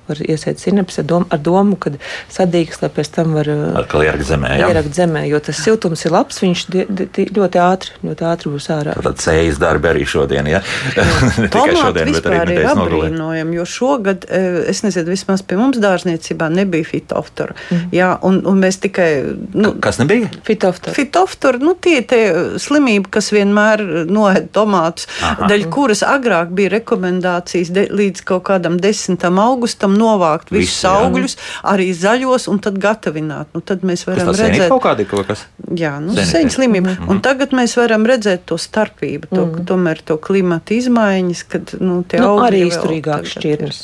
[0.09, 1.92] var iesēt sinepsi ar, dom, ar domu, ka
[2.33, 4.53] sadīgs, lai pēc tam var uh, atkal ierakt zemē.
[4.61, 4.71] Jā.
[4.73, 8.69] Ierakt zemē, jo tas siltums ir labs, viņš di, di, ļoti ātri, ļoti ātri būs
[8.75, 8.97] ārā.
[9.07, 10.62] Tad cējas darbi arī šodien, ja?
[11.42, 13.45] ne tikai šodien, bet arī nedēļas nogalē.
[13.57, 14.42] Jo šogad, e,
[14.73, 17.57] es nezinu, vismaz pie mums dārzniecībā nebija fitoftora.
[17.71, 17.85] Mm.
[17.97, 19.09] Jā, un, un mēs tikai.
[19.57, 20.29] Nu, kas nebija?
[20.47, 20.95] Fitoftora.
[20.97, 27.87] Fitoftora, nu tie ir slimība, kas vienmēr noēd tomātus, daļ kuras agrāk bija rekomendācijas de,
[27.97, 29.27] līdz kaut kādam 10.
[29.42, 31.46] augustam novākt visus Visi, augļus, jā.
[31.72, 33.52] arī zaļos, un tad gatavināt.
[33.56, 35.46] Nu, tad mēs varam redzēt, kaut kādi kaut kas.
[35.76, 36.90] Jā, nu, seņu slimība.
[36.90, 37.11] Mm -hmm.
[37.11, 39.64] Un tagad mēs varam redzēt to starpību, to, mm -hmm.
[39.64, 43.82] tomēr to klimata izmaiņas, kad nu, tie nu, augļi arī izturīgāk šķirnes.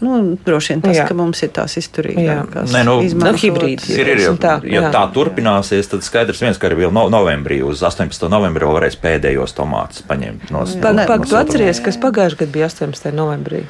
[0.00, 1.04] Nu, droši vien tas, jā.
[1.08, 3.88] ka mums ir tās izturīgākās Nē, nu, nu, hibrīds.
[3.92, 4.92] Ir, ir, ja, tā, ja jā.
[4.94, 8.28] tā turpināsies, tad skaidrs viens, ka arī vēl novembrī, uz 18.
[8.32, 11.04] novembri vēl varēs pēdējos tomātus paņemt no stūra.
[11.40, 13.12] Atceries, kas pagājušajā gadā bija 18.
[13.16, 13.64] novembrī?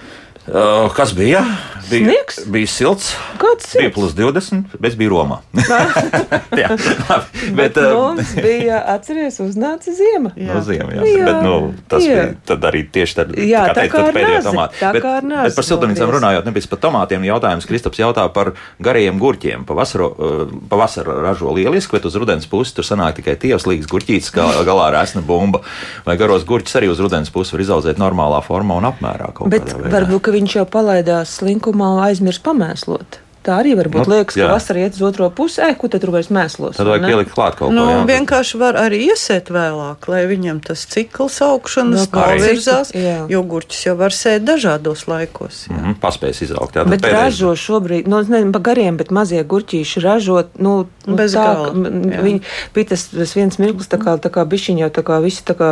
[0.46, 1.44] Uh, kas bija?
[1.90, 2.38] Bija, Sniegs?
[2.46, 3.11] bija silts.
[3.40, 3.81] Kāds silts?
[3.83, 5.40] Bija plus 20, bet es biju Romā.
[6.61, 10.31] jā, bet, bet uh, mums bija, atceries, uznāca ziema.
[10.38, 11.07] Jā, no ziema, jā.
[11.09, 11.26] jā.
[11.26, 11.55] Bet, nu,
[11.90, 12.14] tas jā.
[12.14, 14.92] bija tad arī tieši tad, jā, tā teikt, kā tad pēdējā tomāta.
[14.94, 19.66] Bet, bet par siltumnīcām runājot, nevis par tomātiem, jautājums Kristaps jautā par garajiem gurķiem.
[19.68, 24.31] Pavasaro, uh, pavasara ražo lieliski, bet uz rudens pusi tur sanāk tikai tievas līgas gurķītes,
[24.35, 25.64] kā galā ar esna bumba.
[26.07, 29.66] Vai garos gurķus arī uz rudens pusi var izaudzēt normālā formā un apmērā kaut bet,
[29.66, 30.07] kādā veidā.
[30.31, 33.16] Ka viņš jau palaidās slinkumā un aizmirst pamēslot.
[33.40, 34.05] Tā arī var būt.
[34.05, 34.44] Nu, liekas, jā.
[34.44, 36.76] ka vasarā iet uz otro pusi, e, ko tad tur vairs mēslos.
[36.76, 37.94] Tad vajag pielikt klāt kaut nu, ko.
[38.03, 42.92] Nu, vienkārši var arī iesēt vēlāk, lai viņam tas cikls augšanas no, novirzās,
[43.33, 45.62] jo gurķis jau var sēt dažādos laikos.
[45.70, 45.72] Jā.
[45.72, 46.76] Mm -hmm, paspējas izaugt.
[46.76, 47.16] Jā, bet pēdējais...
[47.16, 50.74] ražo šobrīd, nu, nezinu, pa gariem, bet mazie gurķīši ražot, nu,
[51.07, 51.72] nu bez tā, gala.
[52.20, 52.40] Viņi
[52.76, 55.57] bija tas, tas viens mirklis, tā kā, tā kā bišķiņ jau tā kā visi tā
[55.57, 55.70] kā,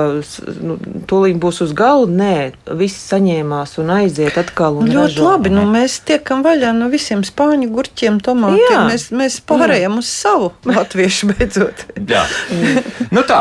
[0.64, 2.08] nu, tūlīt būs uz galu.
[2.08, 4.80] Nē, visi saņēmās un aiziet atkal.
[4.80, 5.28] Un ļoti ražo.
[5.28, 8.86] labi, nu mēs tiekam vaļā no visiem spāņu spāņu gurķiem, tomātiem.
[8.88, 10.02] Mēs, mēs pārējām jā.
[10.02, 11.84] uz savu latviešu beidzot.
[12.12, 12.22] jā,
[13.10, 13.40] nu tā,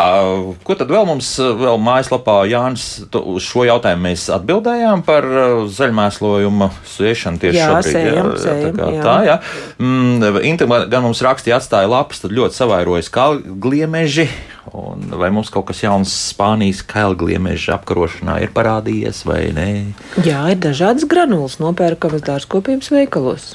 [0.63, 6.71] ko tad vēl mums vēl mājaslapā Jānis uz šo jautājumu mēs atbildējām par uh, zaļmēslojuma
[6.88, 7.93] sēšanu tieši jā, šobrīd.
[7.93, 9.06] Sējam, jā, sējam, tā, jā.
[9.06, 9.39] tā, jā.
[9.77, 14.30] Mm, Inta gan mums rakstīja atstāja lapas, tad ļoti savairojas kalgliemeži.
[14.77, 19.69] Un vai mums kaut kas jauns Spānijas kailgliemeža apkarošanā ir parādījies vai nē?
[20.27, 23.53] Jā, ir dažādas granulas nopērkamas dārzkopības veikalos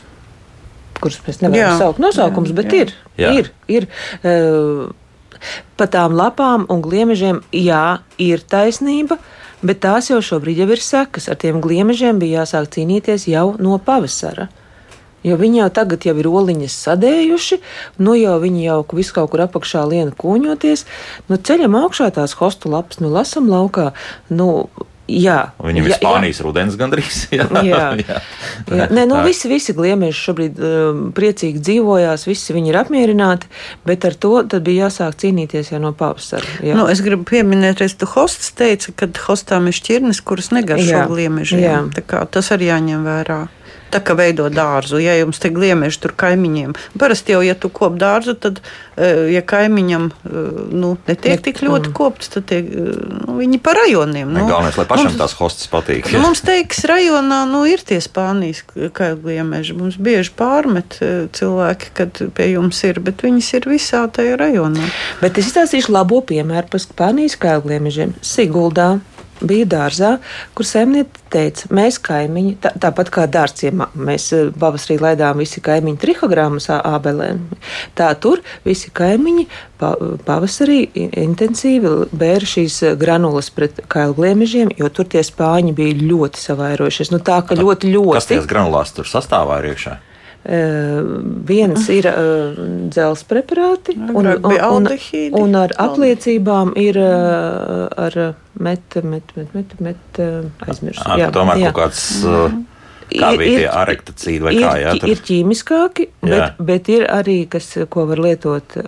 [1.02, 2.80] kurus mēs nevaram jā, saukt nosaukums, jā, bet jā.
[2.82, 2.96] ir.
[3.20, 3.34] Jā.
[3.40, 3.88] ir, ir
[4.22, 4.88] uh,
[5.76, 9.18] pa tām lapām un gliemežiem, jā, ir taisnība.
[9.62, 11.28] Bet tās jau šobrīd jau ir sekas.
[11.30, 14.48] Ar tiem gliemežiem bija jāsāk cīnīties jau no pavasara.
[15.22, 17.58] Jo viņi jau tagad jau ir oliņas sadējuši,
[18.02, 20.82] nu jau viņi jau visu kaut kur apakšā liena kūņoties.
[21.30, 23.92] Nu, ceļam augšā tās hostu lapas, nu lasam laukā.
[24.34, 24.66] Nu,
[25.12, 26.46] Jā, Viņam ir Spānijas jā.
[26.46, 27.20] rudens gandrīz.
[27.35, 27.85] Jā, jā.
[28.01, 28.18] jā.
[28.72, 28.88] jā.
[28.92, 33.51] Nē, nu, visi, visi gliemieši šobrīd um, priecīgi dzīvojās, visi viņi ir apmierināti,
[33.88, 36.59] bet ar to bija jāsāk cīnīties jau no pavasara.
[36.64, 36.77] Jā.
[36.79, 41.92] Nu, es gribu pieminēt, ka hosts teica, ka hostām ir šķirnes, kuras negaršo gliemežiem.
[42.33, 43.42] Tas arī jāņem vērā
[43.92, 45.00] tā kā veido dārzu.
[45.02, 48.61] Ja jums te gliemeži tur kaimiņiem, parasti jau, ja tu kop dārzu, tad,
[48.96, 53.76] e, ja kaimiņam e, nu, netiek tik ļoti kopts, tad tie, e, nu, viņi pa
[53.78, 54.33] rajoniem.
[54.33, 56.11] Nu, Galvenais, lai pašam mums, tās hostas patīk.
[56.12, 56.22] Ja.
[56.24, 58.64] Mums teiks, rajonā nu, ir tie Spānijas
[58.96, 59.76] kailgliemeži.
[59.78, 60.98] Mums bieži pārmet
[61.37, 64.90] cilvēki, kad pie jums ir, bet viņas ir visā tajā rajonā.
[65.22, 68.16] Bet es izstāstīšu labo piemēru par Spānijas kailgliemežiem.
[68.24, 68.96] Siguldā
[69.48, 70.12] bija dārzā,
[70.57, 76.00] kur saimniece teica, mēs kaimiņi, tā, tāpat kā dārciemā, mēs eh, pavasarī laidām visi kaimiņi
[76.02, 77.42] trihogrammas ābelēm.
[77.98, 79.46] Tā tur visi kaimiņi
[79.81, 79.94] pa,
[80.26, 87.12] pavasarī intensīvi bēra šīs granulas pret kailgliemežiem, jo tur tie spāņi bija ļoti savairojušies.
[87.14, 88.16] Nu, tā ka ļoti, ļoti.
[88.20, 89.98] Kas tajās granulās tur sastāvā ir iekšā?
[90.42, 92.57] Viens ir uh,
[92.90, 94.88] dzelzs preparāti, un, un, un,
[95.38, 98.18] un ar apliecībām ir uh, ar
[98.59, 100.20] met, met, met, met, met
[100.66, 101.07] aizmirst.
[101.18, 101.70] Jā, tomēr jā.
[101.70, 102.05] kaut kāds.
[102.26, 102.61] Uh,
[103.12, 104.70] Kā ir, bija tie arektacīdi vai ir, kā?
[104.81, 105.11] Jā, tur...
[105.12, 106.46] ir ķīmiskāki, bet, jā.
[106.70, 108.87] bet ir arī, kas, ko var lietot uh,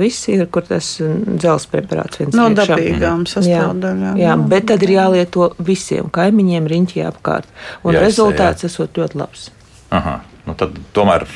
[0.00, 2.70] visi, ir, kur tas dzelzs preparāts viens no iekšā.
[2.72, 4.16] dabīgām sastāvdaļām.
[4.16, 7.52] Jā, jā, bet tad ir jālieto visiem kaimiņiem riņķī apkārt.
[7.84, 8.72] Un jā, rezultāts jā.
[8.72, 9.50] esot ļoti labs.
[9.94, 11.26] Aha nu, tad tomēr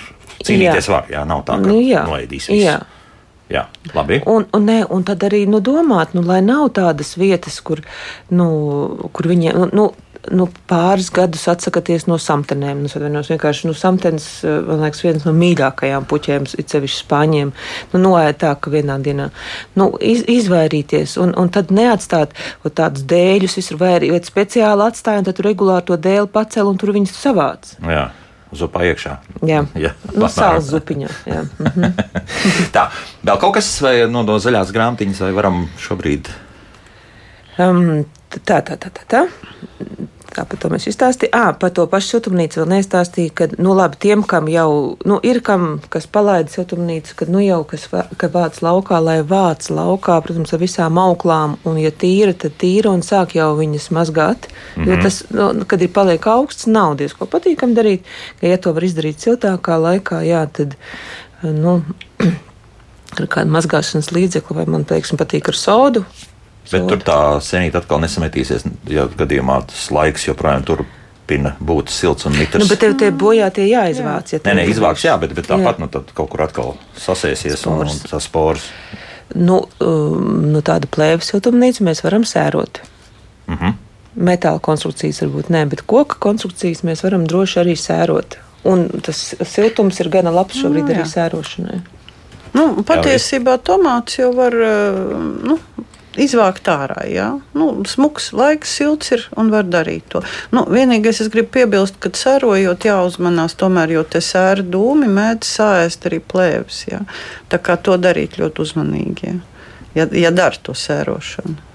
[0.40, 0.94] cīnīties jā.
[0.94, 1.12] var.
[1.12, 2.07] Jā, nav tā, ka nu, jā.
[2.09, 2.64] noēdīs visu.
[2.64, 2.81] Jā.
[3.51, 3.64] Jā,
[3.96, 4.20] labi.
[4.31, 7.83] Un, un, ne, un tad arī nu, domāt, nu, lai nav tādas vietas, kur,
[8.31, 8.46] nu,
[9.11, 9.51] kur viņi.
[9.57, 9.88] Nu, nu,
[10.37, 12.85] nu, pāris gadus atsakāties no samtenēm.
[12.87, 17.53] Es atvainojos, vienkārši nu, samtenes, man liekas, viens no mīļākajām puķēm, it sevišķi spāņiem.
[17.90, 19.31] Nu, noēd tā, ka vienā dienā
[19.81, 22.37] nu, iz, izvairīties un, un tad neatstāt
[22.68, 26.94] tādus dēļus visur, vai arī speciāli atstāj, un tad regulāri to dēli pacēl un tur
[26.94, 27.75] viņus savāc.
[27.83, 28.11] Jā
[28.56, 29.16] zupā iekšā.
[29.46, 31.10] Jā, jā nu, sāls zupiņā.
[31.26, 32.06] Mhm.
[32.76, 32.88] tā,
[33.26, 33.72] vēl kaut kas
[34.12, 36.32] no, no zaļās grāmatiņas, vai varam šobrīd?
[37.60, 39.04] Um, tā, tā, tā, tā.
[39.10, 39.26] tā.
[40.30, 41.32] Kā par to mēs izstāstījām?
[41.34, 45.40] Ah, par to pašu siltumnīcu vēl neizstāstīju, ka, nu, labi, tiem, kam jau, nu, ir
[45.46, 50.54] kam, kas palaida siltumnīcu, kad, nu, jau, kas, ka vāc laukā, lai vāc laukā, protams,
[50.54, 54.88] ar visām auklām, un, ja tīra, tad tīra un sāk jau viņas mazgāt, mm -hmm.
[54.88, 55.02] jo mhm.
[55.02, 58.06] tas, nu, kad ir paliek augsts, nav diezko patīkam darīt,
[58.40, 60.78] ka, ja to var izdarīt siltākā laikā, jā, tad,
[61.42, 61.82] nu,
[63.18, 66.04] ar kādu mazgāšanas līdzekli, vai man, teiksim, patīk ar sodu,
[66.70, 70.85] Bet tur tā senīte atkal nesametīsies, ja gadījumā tas laiks joprojām tur
[71.30, 72.62] turpina būt silts un mitrs.
[72.62, 74.35] Nu, bet tev tie bojā tie jāizvāc.
[74.35, 74.40] Jā.
[74.42, 75.85] Ja nē, nē, izvāks, jā, bet, bet tāpat jā.
[75.85, 77.94] nu, kaut kur atkal sasēsies spors.
[77.94, 78.66] un, un tas spors.
[79.35, 82.83] Nu, um, nu, tādu plēvi siltumnīcu mēs varam sērot.
[83.46, 83.74] Mm -hmm.
[84.16, 88.38] Metāla konstrukcijas varbūt nē, bet koka konstrukcijas mēs varam droši arī sērot.
[88.64, 91.80] Un tas siltums ir gana labs šobrīd nu, arī sērošanai.
[92.52, 94.52] Nu, patiesībā tomāts jau var
[95.46, 95.59] nu,
[96.18, 97.05] izvākt ārā.
[97.11, 97.29] Jā.
[97.55, 100.25] Nu, smuks laiks, silts ir un var darīt to.
[100.55, 106.11] Nu, vienīgais, es gribu piebilst, ka sērojot jāuzmanās tomēr, jo te sēra dūmi mēdz sāēst
[106.11, 106.85] arī plēvis.
[106.90, 107.05] Jā.
[107.53, 109.40] Tā kā to darīt ļoti uzmanīgi, jā.
[110.03, 111.70] ja, ja dara to sērošanu.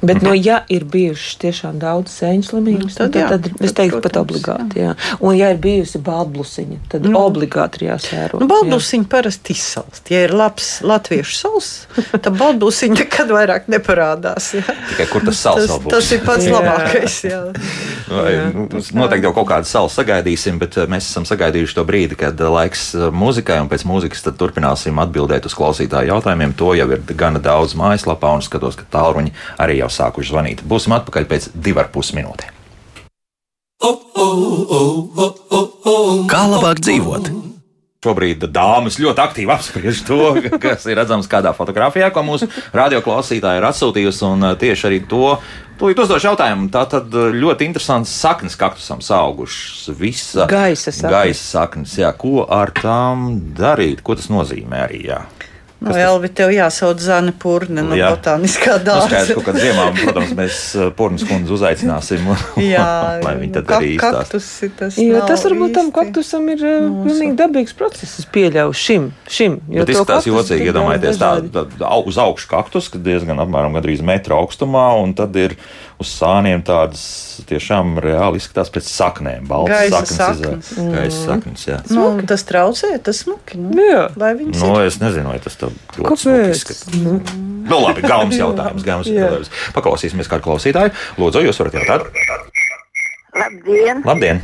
[0.00, 3.74] Bet, nu, ja ir bijušas tiešām daudz sēņu slimības, nu, tad, jā, tad, tad es
[3.74, 4.82] teiktu, protams, pat obligāti.
[4.82, 4.92] Jā.
[4.94, 5.16] Jā.
[5.18, 8.38] Un, ja ir bijusi baltblusiņa, tad nu, obligāti ir jāsēro.
[8.42, 10.12] Nu, baltblusiņa parasti izsalst.
[10.12, 11.70] Ja ir labs latviešu sals,
[12.24, 14.52] tad baltblusiņa nekad vairāk neparādās.
[14.58, 14.66] Jā.
[14.92, 16.54] Tikai kur tas sals tas, tas ir pats jā.
[16.54, 17.18] labākais.
[17.26, 17.42] Jā.
[18.08, 18.64] Vai, jā, nu,
[18.96, 22.52] noteikti jau kaut kādu salu sagaidīsim, bet eh, mēs esam sagaidījuši to brīdi, kad eh,
[22.54, 26.54] laiks eh, mūzikai, un pēc mūzikas turpināsim atbildēt uz klausītāju jautājumiem.
[26.60, 30.64] To jau ir gana daudz mājaslapā, un skatos, ka tālruņi arī jau jau sākuši zvanīt.
[30.68, 32.54] Būsim atpakaļ pēc divar pus minūtēm.
[36.28, 37.30] Kā labāk dzīvot?
[37.98, 40.18] Šobrīd dāmas ļoti aktīvi apspriež to,
[40.62, 42.46] kas ir redzams kādā fotografijā, ko mūsu
[42.76, 44.22] radioklausītāja ir atsūtījusi.
[44.28, 45.32] Un uh, tieši arī to
[45.80, 46.68] tūlīt uzdošu jautājumu.
[46.74, 49.90] Tā tad uh, ļoti interesants saknes kaktusam augušas.
[49.98, 51.10] Visa gaisa saknes.
[51.16, 54.06] Gaisa saknes jā, ko ar tām darīt?
[54.06, 55.02] Ko tas nozīmē arī?
[55.10, 55.24] Jā?
[55.78, 58.08] No Elvi, tev jāsauc Zana Purne no jā.
[58.10, 59.06] botāniskā dārza.
[59.06, 62.26] Nu, skaidrs, ka ziemā, protams, mēs uh, Purnas kundzi uzaicināsim,
[62.74, 62.86] jā,
[63.24, 64.40] lai viņi tad arī izstāsta.
[64.80, 67.04] Tas, jo, tas varbūt tam kaktusam ir Mūsu.
[67.06, 69.60] pilnīgi dabīgs process, es pieļauju šim, šim.
[69.70, 74.40] Jo Bet izskatās jocīgi, iedomājieties, tā, tā uz augšu kaktus, kad diezgan apmēram gandrīz metra
[74.42, 75.54] augstumā, un tad ir
[75.98, 77.02] uz sāniem tādas
[77.48, 79.46] tiešām reāli izskatās pēc saknēm.
[79.50, 80.18] Baltas Gaisa saknes.
[80.18, 80.70] saknes.
[80.76, 81.78] izā- Gaisa saknes, jā.
[81.90, 83.58] Nu, tas traucē, tas smuki.
[83.58, 84.04] Nu, Jā.
[84.16, 84.86] Lai viņas Nu, ir.
[84.86, 87.34] es nezinu, vai tas tā ļoti smuki izskatās.
[87.68, 88.84] Nu, labi, gaumas jautājums.
[88.86, 89.50] Gaumas jautājums.
[89.74, 90.94] Paklausīsimies kādu klausītāju.
[91.18, 92.06] Lūdzu, jūs varat jautāt.
[93.38, 94.02] Labdien!
[94.06, 94.40] Labdien!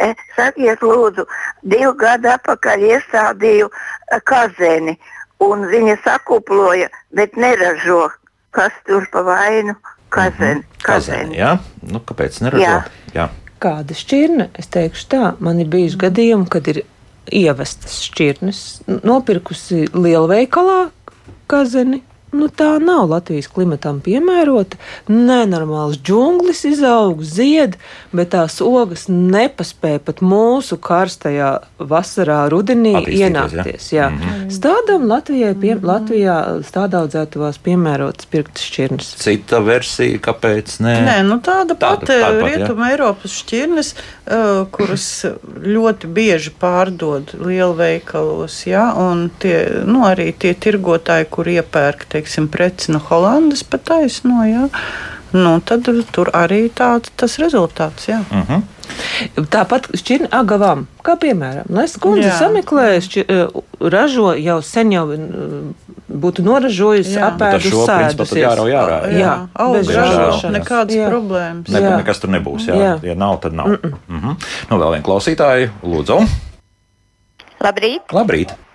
[0.00, 1.24] E, Sakiet, lūdzu,
[1.62, 4.94] divu gadu atpakaļ iestādīju e, kazeni,
[5.44, 8.08] un viņa sakuploja, bet neražo.
[8.50, 9.76] Kas tur pa vainu?
[10.10, 10.64] Kazeni.
[10.80, 11.38] Kazēni, kazeni.
[11.38, 11.54] jā?
[11.86, 12.90] Nu, kāpēc neražot?
[13.14, 13.14] Jā.
[13.14, 13.28] jā.
[13.60, 14.48] Kāda šķirne?
[14.58, 16.82] Es teikšu tā, man ir bijuši gadījumi, kad ir
[17.30, 18.62] ievestas šķirnes,
[19.06, 20.88] nopirkusi lielveikalā
[21.50, 22.02] kazeni.
[22.32, 24.76] Nu, tā nav Latvijas klimatam piemērota.
[25.08, 27.76] Nenormāls džunglis izaug, zied,
[28.12, 33.30] bet tās ogas nepaspēja pat mūsu karstajā vasarā, rudenī Attīstīties, ja?
[33.30, 33.88] ienākties.
[33.92, 34.10] Jā.
[34.10, 34.50] Mm -hmm.
[34.50, 36.36] Stādām Latvijai, pie, Latvijā
[36.70, 39.14] stādaudzētavās piemērotas pirktas šķirnes.
[39.16, 40.96] Cita versija, kāpēc ne?
[41.06, 42.46] Nē, nu tāda Tāda- pati pati, jā.
[42.46, 45.06] rietuma Eiropas šķirnes, uh, kuras
[45.62, 52.92] ļoti bieži pārdod lielveikalos, ja, un tie, nu, arī tie tirgotāji, kur iepērk, teiksim, preci
[52.92, 54.68] no Holandas pa taisno, ja,
[55.32, 58.20] nu, tad tur arī tāds tas rezultāts, jā.
[58.30, 58.62] Uh -huh.
[59.50, 62.38] Tāpat šķirne agavām, kā piemēram, Lēs kundze Jā.
[62.38, 63.46] sameklē, šķi, eh,
[63.80, 65.18] ražo jau sen jau eh,
[66.10, 67.30] būtu noražojusi, Jā.
[67.38, 67.62] Tad
[68.36, 68.98] jārau jārā.
[69.06, 70.58] Jā, jā auga bez ražošanas.
[70.58, 71.08] nekādas Jā.
[71.08, 71.68] problēmas.
[71.68, 71.96] Ne, Jā.
[71.96, 72.66] nekas tur nebūs.
[72.66, 72.74] Jā.
[72.74, 72.98] Jā.
[73.02, 73.66] Ja nav, tad nav.
[73.66, 73.92] Mm -mm.
[74.08, 74.34] Uh -huh.
[74.70, 76.26] Nu, vēl viena klausītāja, lūdzu.
[77.60, 78.00] Labrīt!
[78.12, 78.69] Labrīt!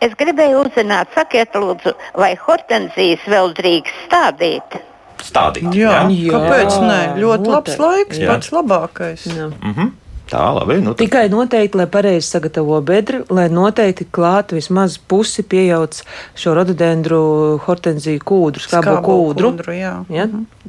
[0.00, 4.78] Es gribēju uzzināt, sakiet, lūdzu, vai hortenzijas vēl drīkst stādīt?
[5.20, 5.74] Stādīt.
[5.76, 7.00] Jā, Jā, kāpēc ne?
[7.20, 7.82] Ļoti labs noteikti.
[7.82, 8.28] laiks, Jā.
[8.30, 9.26] pats labākais.
[9.26, 9.50] Jā.
[9.50, 9.90] Uh -huh.
[10.30, 10.76] Tā, labi.
[10.78, 11.02] Nu, tad...
[11.02, 15.98] Tikai noteikti, lai pareizi sagatavo bedri, lai noteikti klāt vismaz pusi piejauc
[16.38, 17.22] šo rododendru
[17.64, 19.50] hortenziju kūdru, skābo Skābo kūdru.
[19.50, 19.94] kūdru, jā.
[20.14, 20.28] Ja?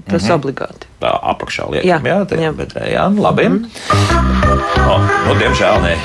[0.09, 0.89] Tas obligāti.
[1.01, 2.51] Tā apakšā liekam, Jā, jā, tā jā.
[2.57, 2.89] bedrē.
[2.89, 3.47] Jā, nu, labi.
[3.49, 4.89] Mm -hmm.
[4.89, 5.95] oh, nu, diemžēl nē.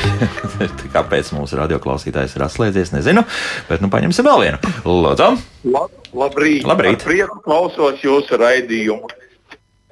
[0.96, 3.24] Kāpēc mūsu radioklausītājs ir atslēdzies, nezinu.
[3.68, 4.58] Bet nu paņemsim vēl vienu.
[4.84, 5.36] Lūdzu.
[5.72, 6.64] La, labrīt!
[6.64, 7.04] Labrīt.
[7.04, 9.08] Prieku klausos jūsu raidījumu.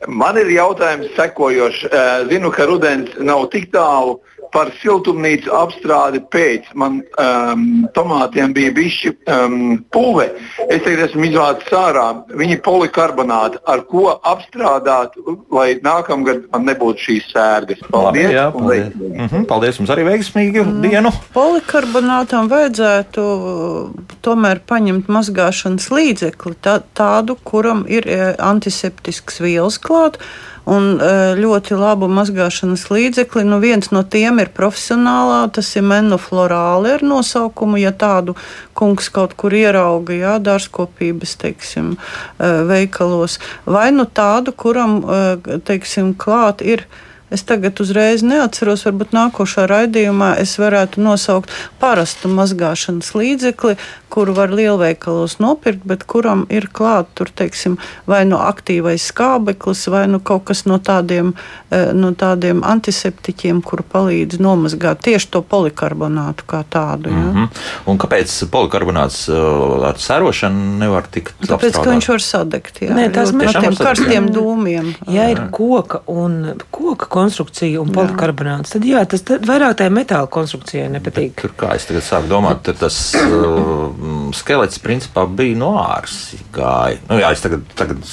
[0.08, 1.84] Man ir jautājums sekojošs.
[1.88, 4.18] Eh, Zinu, ka rudens nav tik tālu
[4.54, 6.70] par siltumnīcu apstrādi pēc.
[6.78, 7.64] Man um,
[7.96, 9.56] tomātiem bija bišķi um,
[9.94, 10.28] pūve.
[10.68, 12.06] Es tagad esmu izvācis ārā.
[12.34, 15.18] Viņi polikarbonāti, ar ko apstrādāt,
[15.54, 17.82] lai nākamgad man nebūtu šīs sērgas.
[17.90, 18.30] Paldies!
[18.30, 18.88] Labi, jā, paldies.
[18.94, 20.80] Mm -hmm, paldies jums arī veiksmīgu mm.
[20.86, 21.12] dienu.
[21.34, 30.20] Polikarbonātam vajadzētu uh, tomēr paņemt mazgāšanas līdzekli, tā, tādu, kuram ir eh, antiseptisks vielas klāt.
[30.64, 33.44] Un eh, ļoti labu mazgāšanas līdzekli.
[33.44, 37.76] Nu, viens no tiem ir profesionālā, tas ir menoflorāli ar nosaukumu.
[37.82, 38.36] Ja tādu
[38.76, 41.94] kungs kaut kur ierauga, jā, dārzkopības teiksim,
[42.38, 46.88] eh, veikalos, vai nu tādu, kuram eh, teiksim, klāt ir.
[47.34, 51.50] Es tagad uzreiz neatceros, varbūt nākošā raidījumā es varētu nosaukt
[51.82, 53.74] parastu mazgāšanas līdzekli,
[54.14, 57.74] kuru var lielveikalos nopirkt, bet kuram ir klāt tur, teiksim,
[58.06, 61.32] vai no aktīvais skābeklis, vai nu kaut kas no tādiem,
[61.74, 67.10] eh, no tādiem antiseptiķiem, kuru palīdz nomazgāt tieši to polikarbonātu kā tādu.
[67.10, 67.24] Ja?
[67.24, 67.48] Mm -hmm.
[67.90, 71.90] Un kāpēc polikarbonāts uh, ar sērošanu nevar tikt Tāpēc, ka apstrādāts?
[71.90, 74.94] viņš var sadegt jā, Nē, tās ļoti no tiem karstiem dūmiem.
[75.08, 80.28] Ja ir koka un koka konstrukcija un polikarbonāts, tad jā, tas tad vairāk tai metāla
[80.30, 81.40] konstrukcijai nepatīk.
[81.40, 87.00] Tur, kā es tagad sāku domāt, tad tas uh, skelets principā bija no āras gāja.
[87.08, 87.64] Nu, jā, es tagad.
[87.78, 88.04] tagad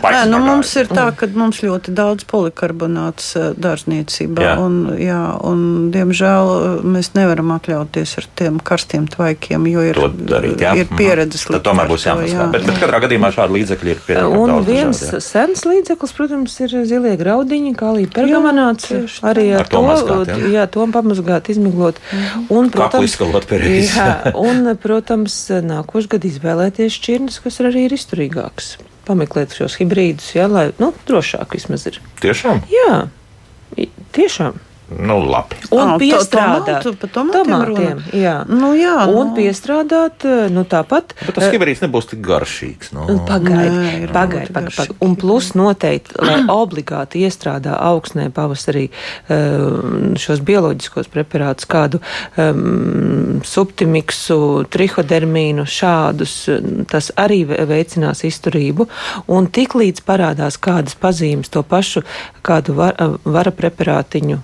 [0.00, 4.42] Nē, nu, mums ir tā, ka mums ļoti daudz polikarbonāts eh, dārzniecībā.
[4.44, 4.54] Jā.
[4.60, 5.60] Un, jā, un,
[5.94, 10.72] diemžēl eh, mēs nevaram atļauties ar tiem karstiem tvaikiem, jo ir, To darīt, jā.
[10.80, 10.96] ir Mhm.
[11.00, 12.48] pieredzes Tad tomēr būs jāmaskā.
[12.54, 14.66] Bet, bet katrā gadījumā šādi līdzekļi ir pietiekami Un daudz.
[14.70, 15.22] viens dažādi, jā.
[15.28, 18.06] sens līdzeklis, protams, ir zilie graudiņi, kā arī
[18.90, 20.50] tieši Arī ar, Ar to mazgāt, jā.
[20.54, 22.00] jā, to pamazgāt, izmiglot.
[22.48, 23.92] Un, Kaklu izskalot pareizi.
[23.96, 28.74] jā, un, protams, nākošais gads izvēlēties šķirnes, kas arī ir izturīgākas.
[29.08, 32.00] Pameklēt šos hibrīdus, jā, lai nu, drošāk vismaz ir.
[32.22, 32.62] Tiešām?
[32.70, 32.98] Jā,
[34.16, 34.58] tiešām.
[34.98, 35.54] Nu, labi.
[35.70, 37.90] Un to- piestrādāt par tomātiem runa?
[38.12, 38.34] jā.
[38.48, 39.34] Nu, jā, un nu.
[39.36, 41.14] piestrādāt, nu tāpat.
[41.26, 42.90] Bet tas hibrīds nebūs tik garšīgs.
[42.96, 43.04] Nu.
[43.06, 44.50] Nu, pagaidiet, ļoti pagaidiet.
[44.56, 44.96] garšīgi.
[45.06, 48.88] Un plus noteikti, lai obligāti iestrādā augsnē pavasarī
[49.30, 52.00] um, šos bioloģiskos preparātus, kādu
[52.36, 56.34] um, subtimiksu, trihodermīnu, šādus,
[56.90, 58.88] tas arī ve- veicinās izturību.
[59.30, 62.02] Un tik līdz parādās kādas pazīmes, to pašu
[62.46, 64.40] kādu var, vara preparātiņu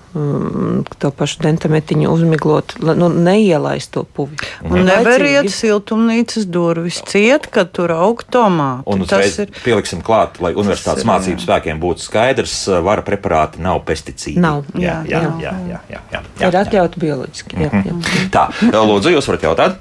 [1.01, 4.37] to pašu dentametiņu uzmiglot, nu, neielaist to puvi.
[4.65, 5.55] Un neveriet Laicīgi.
[5.55, 8.83] siltumnīcas durvis ciet, kad tur aug tomāti.
[8.93, 13.61] Un Tas uzreiz ir pieliksim klāt, lai universitātes ir, mācību spēkiem būtu skaidrs, vara preparāti
[13.63, 14.39] nav pesticīdi.
[14.43, 14.63] Nav.
[14.75, 15.39] Jā, jā, Jā, jā, jā.
[15.41, 16.61] jā, jā, jā, jā, jā, Ir jā.
[16.65, 17.59] atļauti bioloģiski.
[17.65, 17.97] Jā, jā.
[18.33, 19.77] Tā, lūdzu, jūs varat jautāt?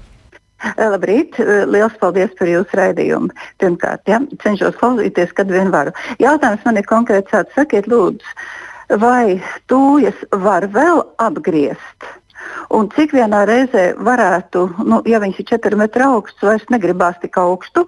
[0.81, 1.37] Labrīt,
[1.69, 3.29] liels paldies par jūsu raidījumu.
[3.61, 5.93] Pirmkārt, ja, cenšos klausīties, kad vien varu.
[6.23, 8.25] Jautājums man ir konkrēts tāds, sakiet, lūdzu,
[8.89, 12.09] vai tūjas var vēl apgriezt?
[12.71, 17.39] Un cik vienā reizē varētu, nu, ja viņš ir 4 metri augsts, vairs negribās tik
[17.43, 17.87] augstu,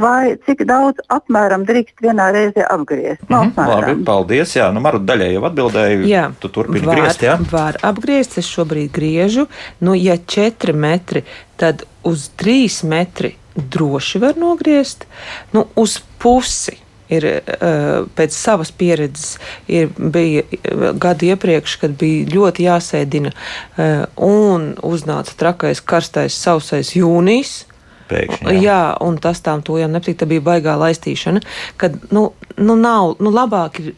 [0.00, 3.24] vai cik daudz apmēram drīkst vienā reizē apgriezt?
[3.28, 4.54] Nu, Mhm, Labi, paldies.
[4.56, 6.06] Jā, nu, Maru daļai jau atbildēju.
[6.08, 7.36] Jā, tu turpini var, griezt, jā?
[7.50, 9.46] Var apgriezt, es šobrīd griežu.
[9.80, 11.24] Nu, ja 4 metri,
[11.56, 15.06] tad uz 3 metri droši var nogriezt.
[15.52, 16.76] Nu, uz pusi.
[17.12, 17.26] Ir,
[18.18, 19.36] pēc savas pieredzes
[19.70, 20.42] ir, bija
[20.98, 23.30] gadi iepriekš, kad bija ļoti jāsēdina,
[24.26, 27.60] un uznāca trakais, karstais, sausais jūnijas.
[28.10, 28.46] Pēkšņi.
[28.54, 28.62] Jā.
[28.62, 30.20] jā, un tas tām tojām nepatīk.
[30.20, 31.42] Tā bija baigā laistīšana,
[31.80, 33.94] kad nu, nu nav, nu labāk ir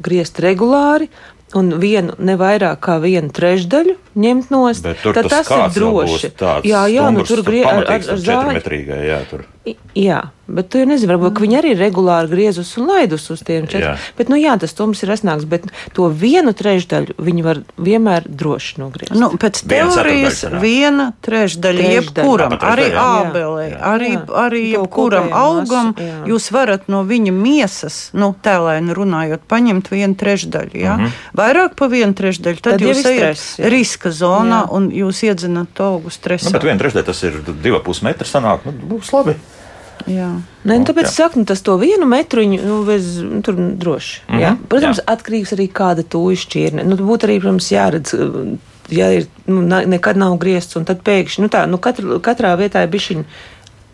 [0.00, 1.10] griezt regulāri.
[1.50, 5.88] Un vienu ne vairāk kā vienu trešdaļu ņemt no Bet tur tad tas, ir jau
[5.98, 6.30] droši.
[6.62, 9.00] Jā, jā, nu tur griež ar, ar, ar četrmetrīgai,
[9.66, 13.66] jā, Jā, bet tu nezini, varbūt ka viņi arī regulāri griezus un laidus uz tiem
[13.66, 13.70] Jā.
[13.70, 13.96] četriem.
[14.16, 18.80] Bet, nu jā, tas tums ir rasnāks, bet to vienu trešdaļu viņi var vienmēr droši
[18.80, 19.12] nogriezt.
[19.18, 21.90] Nu, pēc teorijas viena trešdaļa Trešdaļa.
[21.92, 23.78] jebkuram, Jā, pa arī ābelē, Jā.
[23.92, 24.22] arī, Jā.
[24.46, 25.92] arī jebkuram augam.
[25.98, 26.24] jā.
[26.32, 30.74] Jūs varat no viņa miesas, nu, tēlēni runājot, paņemt vienu trešdaļu.
[30.80, 30.96] Ja?
[30.96, 31.12] Mhm.
[31.36, 33.68] Vairāk par vienu trešdaļu, tad, Tad jūs ejat stress, jā.
[33.70, 34.72] riska zonā Jā.
[34.72, 36.50] un jūs iedzināt to augu Nu, stresu.
[36.50, 38.64] bet viena trešdaļa tas ir divi pus metri sanāk.
[38.64, 39.36] Nu, būs labi.
[40.10, 40.30] Jā.
[40.64, 41.12] Nē, nu, tāpēc jā.
[41.14, 44.22] saku, nu, tas to vienu metruņu, nu, bez, nu, tur droši.
[44.28, 45.04] Mm -hmm, Protams, jā.
[45.06, 45.14] jā.
[45.14, 46.84] atkarīgs arī kāda tūja šķirne.
[46.88, 48.14] Nu, būtu arī, protams, jāredz,
[48.90, 52.82] ja ir, nu, nekad nav griezts, un tad pēkšņi, nu tā, nu, katru, katrā vietā
[52.82, 53.24] ir bišķiņi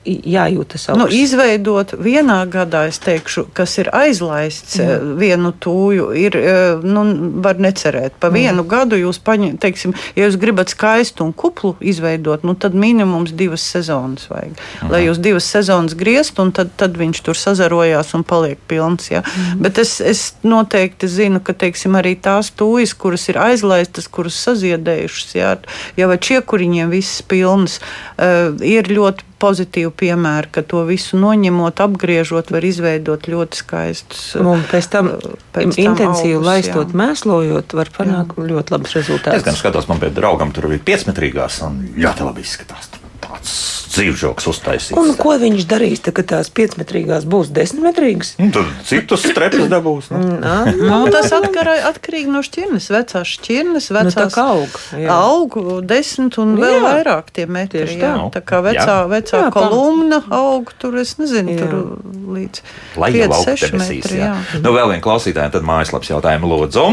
[0.07, 1.19] jājūtas Nu, augsts.
[1.19, 7.05] izveidot vienā gadā, es teikšu, kas ir aizlaists eh, vienu tūju, ir, eh, nu,
[7.43, 8.19] var necerēt.
[8.23, 12.75] Pa vienu gadu jūs paņemat, teiksim, ja jūs gribat skaistu un kuplu izveidot, nu, tad
[12.79, 14.57] minimums divas sezonas vajag.
[14.91, 19.11] Lai jūs divas sezonas griezt, un tad, tad viņš tur sazarojās un paliek pilns.
[19.11, 19.23] Ja?
[19.61, 25.35] Bet es, es noteikti zinu, ka, teiksim, arī tās tūjas, kuras ir aizlaistas, kuras saziedējušas,
[25.37, 25.57] ja,
[25.99, 27.81] jau ar čiekuriņiem viss pilns,
[28.17, 34.23] uh, ir ļoti pozitīvi piemēri, ka to visu noņemot, apgriežot, var izveidot ļoti skaistus.
[34.41, 37.01] Un pēc tam pēc tam intensīvi augus, laistot, jā.
[37.03, 39.59] mēslojot, var panākt ļoti labus Es gan rezultātus.
[39.61, 42.96] skatos, man pie draugam tur bija piecmetrīgās un ļoti labi izskatās.
[43.27, 43.53] Tāds
[43.97, 44.97] dzīvžoks uztaisīts.
[45.01, 48.35] Un ko viņš darīs, tad, kad tās piecmetrīgās būs desmitmetrīgas?
[48.39, 50.11] Nu, Tad citus strepus dabūs.
[50.13, 50.37] Nu.
[50.43, 52.91] Nā, Nu, tas atkarā, atkarīgi no šķirnes.
[52.93, 54.77] Vecās šķirnes, Nu, tā vecās kā aug.
[55.01, 55.09] jā.
[55.17, 55.57] aug
[55.89, 56.83] desmit un vēl Jā.
[56.85, 57.83] vairāk tie metri.
[57.87, 58.13] Tieši Jā.
[58.15, 58.29] tā.
[58.37, 59.09] tā kā vecā, Jā.
[59.11, 61.67] vecā Jā, kolumna aug tur, es nezinu, Jā.
[61.67, 61.99] tur
[62.37, 62.61] līdz
[63.01, 64.05] Lai jau 5, augstu 6 debesīs.
[64.05, 64.19] metri.
[64.21, 64.33] Jā.
[64.37, 64.61] Jā.
[64.63, 66.87] Nu, vēl viena klausītāja, tad mājaslapas jautājumu lūdzu.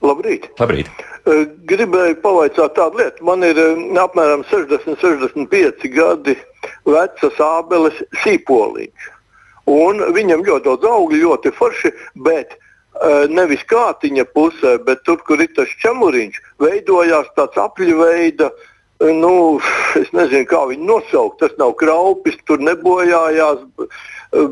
[0.00, 0.46] Labrīt!
[0.60, 0.88] Labrīt!
[1.24, 3.24] Gribēju pavaicāt tādu lietu.
[3.28, 3.58] Man ir
[4.00, 6.36] apmēram 60, 65 gadi
[6.88, 9.08] vecas ābeles sīpoliņš.
[9.70, 11.92] Un viņam ļoti daudz augļu, ļoti forši,
[12.24, 12.56] bet
[13.30, 18.50] nevis kātiņa pusē, bet tur, kur ir tas čemuriņš, veidojās tāds apļveida.
[19.00, 19.60] Nu,
[19.96, 21.38] es nezinu, kā viņu nosaukt.
[21.40, 23.62] Tas nav kraupis, tur nebojājās,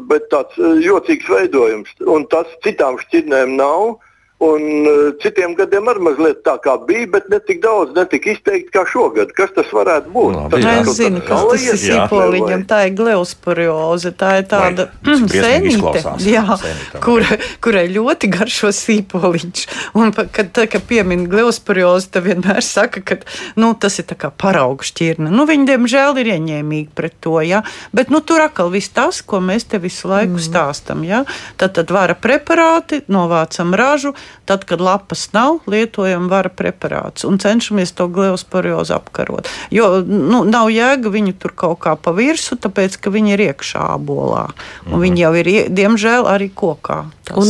[0.09, 1.93] bet tāds jocīgs veidojums.
[2.09, 3.99] Un tas citām šķirnēm nav.
[4.39, 8.29] Un uh, citiem gadiem arī mazliet tā kā bija, bet ne tik daudz, ne tik
[8.31, 9.33] izteikti kā šogad.
[9.35, 10.37] Kas tas varētu būt?
[10.37, 10.75] Labi, Tas jā.
[10.79, 12.63] ir Es zinu, kas tas ir jā, sīpoliņam.
[12.71, 14.13] Tā ir gleusporioze.
[14.15, 17.27] Tā ir tāda senīte, jā, Senīte, kur,
[17.67, 19.65] kurai ļoti garšo sīpoliņš.
[19.99, 23.19] Un, kad, tā, kad piemin gleusporiozi, tad vienmēr saka, ka
[23.59, 25.35] nu, tas ir tā kā paraugu šķirne.
[25.35, 27.41] Nu, viņi, diemžēl, ir ieņēmīgi pret to.
[27.43, 27.65] Ja?
[27.91, 30.47] Bet nu, tur atkal viss tas, ko mēs te visu laiku mm.
[30.47, 31.03] stāstam.
[31.11, 31.25] Ja?
[31.59, 34.15] Tad, tad vara preparāti, novācam ražu,
[34.49, 39.49] tad, kad lapas nav, lietojam vara preparātus un cenšamies to gleusporiozi apkarot.
[39.71, 43.83] Jo nu, nav jēga viņu tur kaut kā pa virsmu, tāpēc, ka viņi ir iekšā
[43.99, 44.49] abolā.
[44.87, 45.01] Un Mhm.
[45.03, 47.05] viņi jau ir, ie- diemžēl, arī kokā.
[47.37, 47.45] Un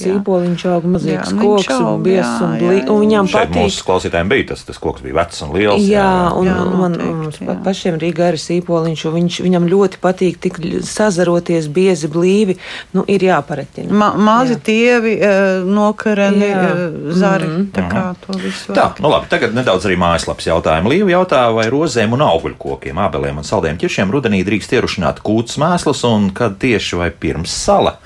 [0.00, 0.06] jā.
[0.16, 3.66] sīpoliņš aug Jā, koks un aug, jā, un, jā, blī, un viņam Šeit patīk.
[3.66, 5.82] mūsu klausītājiem bija tas, tas koks bija vecs un liels.
[5.82, 7.46] Jā, un, jā, un man noteikti, mums jā.
[7.46, 12.56] pa- pašiem Rīgā ir sīpoliņš, un viņš, viņam ļoti patīk tik sazaroties biezi blīvi.
[12.94, 13.90] Nu, ir jāparetina.
[13.90, 14.60] Ma mazi Jā.
[14.64, 16.84] tievi, eh, nokareni, eh,
[17.16, 17.48] zari.
[17.48, 17.66] Mhm.
[17.72, 20.92] Tā kā to visu Tā, nu labi, tagad nedaudz arī mājaslapas jautājumu.
[20.92, 25.60] Līva jautā, vai rozēm un augļu kokiem, abeliem un saldiem ķiršiem rudenī drīkst ierušināt kūts
[25.62, 27.96] mēslus un kad tieši vai pirms sala?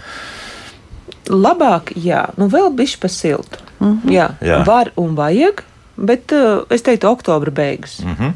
[1.31, 3.61] Labāk, jā, nu vēl bišķi pa siltu.
[4.11, 4.61] Jā, Jā.
[4.67, 5.63] var un vajag,
[5.97, 8.01] bet uh, es teiktu, oktobra beigas.
[8.05, 8.35] Mhm.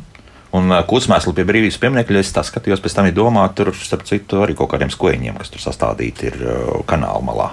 [0.55, 4.07] Un uh, kūtsmēsli pie brīvības pieminiekļa es tā skatījos, pēc tam ir domāts, tur, starp
[4.09, 6.39] citu, arī kaut kādiem skojiņiem, kas tur sastādīti ir
[6.87, 7.51] kanāla malā.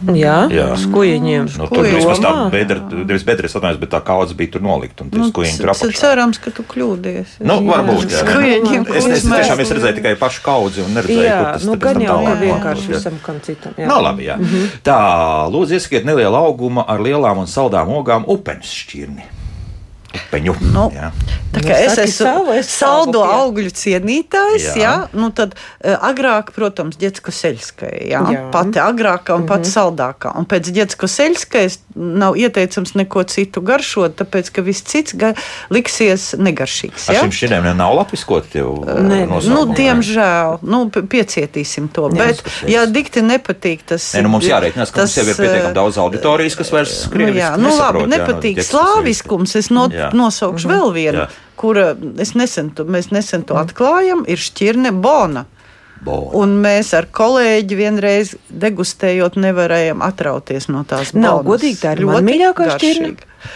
[0.00, 0.66] Jā, Jā.
[0.80, 1.48] skujiņiem.
[1.60, 5.10] Nu, tur vismaz tā bedra, nevis bedres atvainojas, bet tā kaudzes bija tur nolikt, un
[5.12, 6.00] tie skojiņi tur c- c- apakšā.
[6.00, 7.34] cerams, ka tu kļūdies.
[7.44, 8.06] Nu, varbūt.
[8.08, 8.22] jā.
[8.24, 9.42] Skujiņiem Es, es kūtsmēsli.
[9.44, 12.34] tiešām es redzēju tikai pašu kaudzi un neredzēju, Jā, kur tas nu gan jau ka
[12.40, 13.72] vienkārši visam kam citam.
[13.76, 13.86] jā.
[13.86, 14.38] Nu, labi, jā.
[14.82, 14.96] Tā,
[15.52, 19.24] lūdzu, iesakiet nelielu augumu ar lielām un saldām ogām upeņu šķirni.
[20.14, 20.56] Upeņu.
[20.74, 21.10] Nu, jā.
[21.10, 23.38] Tā Nu, kā es saki esmu savu, es saldo savu, jā.
[23.42, 24.74] augļu cienītājs, Jā.
[24.78, 24.82] jā.
[24.84, 28.34] jā, nu tad uh, agrāk, protams, Ģetsko Seļskai, jā, Jā.
[28.36, 28.42] jā.
[28.54, 30.30] pati agrākā un pati saldākā.
[30.38, 35.32] Un pēc Ģetsko Seļskais nav ieteicams neko citu garšot, tāpēc, ka viss cits ga
[35.74, 37.08] liksies negaršīgs.
[37.10, 37.24] Ar jā.
[37.26, 39.24] šīm šķirnēm nav lapiskot jau Nē.
[39.50, 42.06] Nu, diemžēl, nu, piecietīsim to.
[42.14, 45.74] Jā, bet, ja dikti nepatīk tas, Nē, nu, mums jārēķinās, ka mums jau ir pietiekami
[45.76, 49.56] daudz auditorijas, kas vairs Nu, krieviski jā, nu, labi, jā, nepatīk slāviskums.
[49.58, 50.10] Es no, Jā.
[50.16, 51.28] nosaukšu vēl vienu, Jā.
[51.60, 55.46] kura es nesen, to- mēs nesen to atklājam, ir šķirne Bona.
[56.02, 56.30] Bo.
[56.32, 61.60] Un mēs ar kolēģi vienreiz degustējot, nevarējām atrauties no tās Nav bonas.
[61.60, 63.10] godīgi, tā ir Ļoti mīļākā šķirne.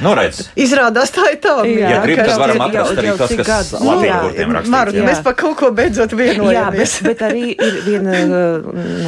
[0.05, 3.47] Nu, redz, Izrādās, tā ir tā Jā, ja grib, tad varam atrast arī cik kas
[3.49, 3.73] gadus.
[3.81, 4.21] Latvijas Jā.
[4.27, 4.69] burtiem rakstīts.
[4.77, 5.07] Marta, jā.
[5.09, 7.01] mēs par kaut ko beidzot Jā, vienojamies.
[7.01, 8.13] bet, bet arī ir viena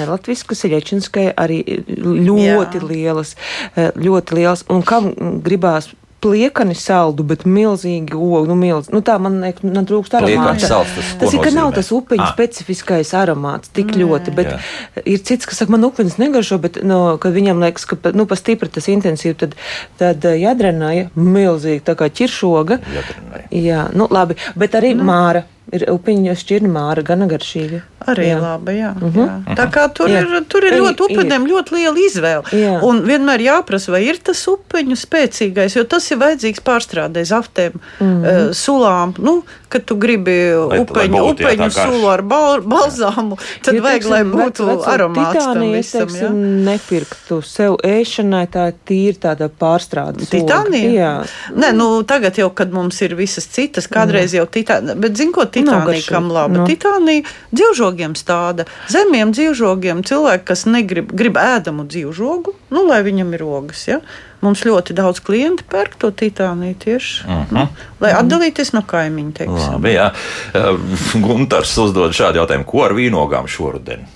[0.00, 1.60] nelatviska siļačinskai, arī
[2.00, 2.88] ļoti Jā.
[2.88, 3.34] lielas,
[3.76, 5.12] ļoti lielas, un kam
[5.44, 5.90] gribās
[6.24, 10.68] pliekani saldu, bet milzīgi ogu, nu, milz, nu tā man liekas, man trūkst aromāta.
[10.70, 12.32] salds, tas tas ir, ka nav tas upeņu Ah.
[12.32, 14.58] specifiskais aromāts tik ļoti, bet Jā.
[15.04, 18.34] ir cits, kas saka, man upeņas negaršo, bet, no, kad viņam liekas, ka, nu, pa
[18.36, 19.54] stipri tas intensīvi, tad,
[19.98, 22.80] tad eh, jadrenāja milzīgi, tā kā ķiršoga.
[22.96, 23.46] Jadrenāja.
[23.52, 25.44] Jā, nu labi, bet arī māra.
[25.74, 27.80] Ir upiņa šķirne māra, gana garšīga.
[28.06, 28.36] Arī Jā.
[28.38, 28.92] labi, jā.
[28.94, 29.26] Uh -huh.
[29.26, 29.54] jā.
[29.58, 30.20] Tā kā tur Jā.
[30.22, 32.44] ir, tur ir Ir, ļoti upeņiem ļoti liela izvēle.
[32.52, 32.74] Jā.
[32.86, 38.22] Un vienmēr jāprasa, vai ir tas upeņu spēcīgais, jo tas ir vajadzīgs pārstrādē zaftēm, mm
[38.22, 38.52] -hmm.
[38.54, 39.14] sulām.
[39.18, 39.42] Nu,
[39.76, 44.08] kad tu gribi lai upeņu, būtu, jā, upeņu sulu ar bal balzāmu, tad Ja, vajag,
[44.08, 46.06] lai teiksim, būtu veco- veco aromāts tam visam.
[46.08, 46.64] teiksim, jā.
[46.70, 50.30] nepirktu sev ēšanai, tā ir tīra tāda pārstrādes.
[50.32, 50.90] Titānija?
[50.96, 51.12] Jā.
[51.54, 55.44] Nē, nu, tagad jau, kad mums ir visas citas, kādreiz jau titānija, bet zinu, ko
[55.44, 56.62] titānija kam laba.
[56.62, 56.66] Nu.
[56.68, 63.44] Titānija dzīvžogiem stāda, zemiem dzīvžogiem, cilvēki, kas negrib grib ēdamu dzīvžogu, nu, lai viņam ir
[63.46, 64.00] ogas, ja?
[64.46, 67.54] Mums ļoti daudz klienti pērk to titāniju tieši, uh -huh.
[67.56, 67.66] nu,
[68.00, 69.72] lai atdalīties no kaimiņa, teiksim.
[69.72, 70.12] Labi, jā.
[70.54, 70.78] Uh,
[71.24, 74.06] Gunārs uzdod šādu jautājumu, ko ar vīnogām šoruden?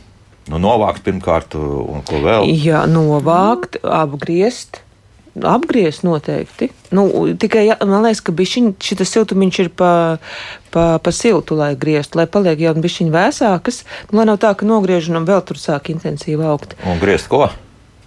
[0.51, 2.49] Nu, novākt pirmkārt, un ko vēl?
[2.65, 4.83] Jā, novākt, apgriezt.
[5.47, 6.73] Apgriezt noteikti.
[6.91, 7.07] Nu,
[7.39, 10.19] tikai jā, man liekas, ka šis siltumiņš ir pa,
[10.75, 13.85] pa, pa siltu, lai grieztu, lai paliek jau bišķiņ vēsākas.
[14.11, 16.75] Nu, lai nav tā, ka nogriežam un vēl tur sāk intensīvi augt.
[16.83, 17.47] Un griezt ko?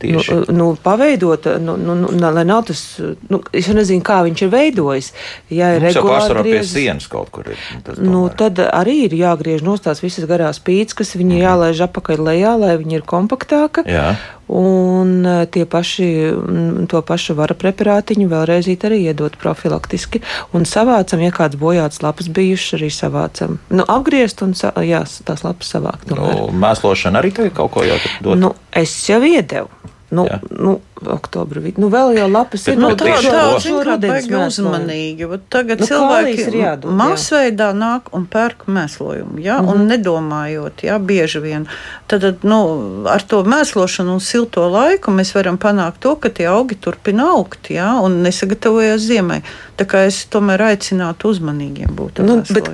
[0.04, 0.52] Nu, Tieši.
[0.52, 2.82] nu, paveidot, nu, nu, nu, lai nav tas,
[3.30, 5.12] nu, es nezinu, kā viņš ir veidojis.
[5.50, 7.58] Ja ir Mums jau pārsvarā pie griezis- sienas kaut kur ir.
[7.98, 8.36] Nu, tomēr.
[8.36, 12.78] tad arī ir jāgriež no tās visas garās pīcis, kas viņi jālaiž apakaļ lejā, lai
[12.78, 13.86] viņi ir kompaktāka.
[13.88, 14.16] Jā.
[14.54, 20.20] Un eh, tie paši, mm, to pašu vara preparātiņu vēlreiz arī iedot profilaktiski.
[20.54, 23.58] Un savācam, ja kāds bojāts lapas bijušas, arī savācam.
[23.72, 26.12] Nu, apgriezt un jā, tās lapas savākt.
[26.12, 27.88] Nu, mēslošana arī tagad kaut ko
[28.22, 28.38] dod.
[28.38, 29.70] nu, es jau iedevu.
[30.14, 30.40] Nu, Jā.
[30.54, 30.78] nu,
[31.12, 31.78] oktobra vidū.
[31.84, 32.80] Nu, vēl jau lapas Bet ir.
[32.82, 34.48] nu, Nu, tā tā Šorudens baigi mēslojumi.
[34.48, 35.28] uzmanīgi.
[35.30, 36.98] Vat Tagad Nu, cilvēki ir jādod, jā.
[36.98, 39.60] masveidā nāk un pērk mēslojumu, ja?
[39.62, 39.70] Mhm.
[39.74, 41.68] un nedomājot, ja, bieži vien.
[42.08, 46.76] Tad, nu, ar to mēslošanu un silto laiku mēs varam panākt to, ka tie augi
[46.76, 48.00] turpina augt, ja?
[48.02, 49.42] un nesagatavojas ziemai.
[49.78, 52.20] Tā kā es tomēr aicinātu uzmanīgiem būt.
[52.22, 52.74] Nu, bet ja.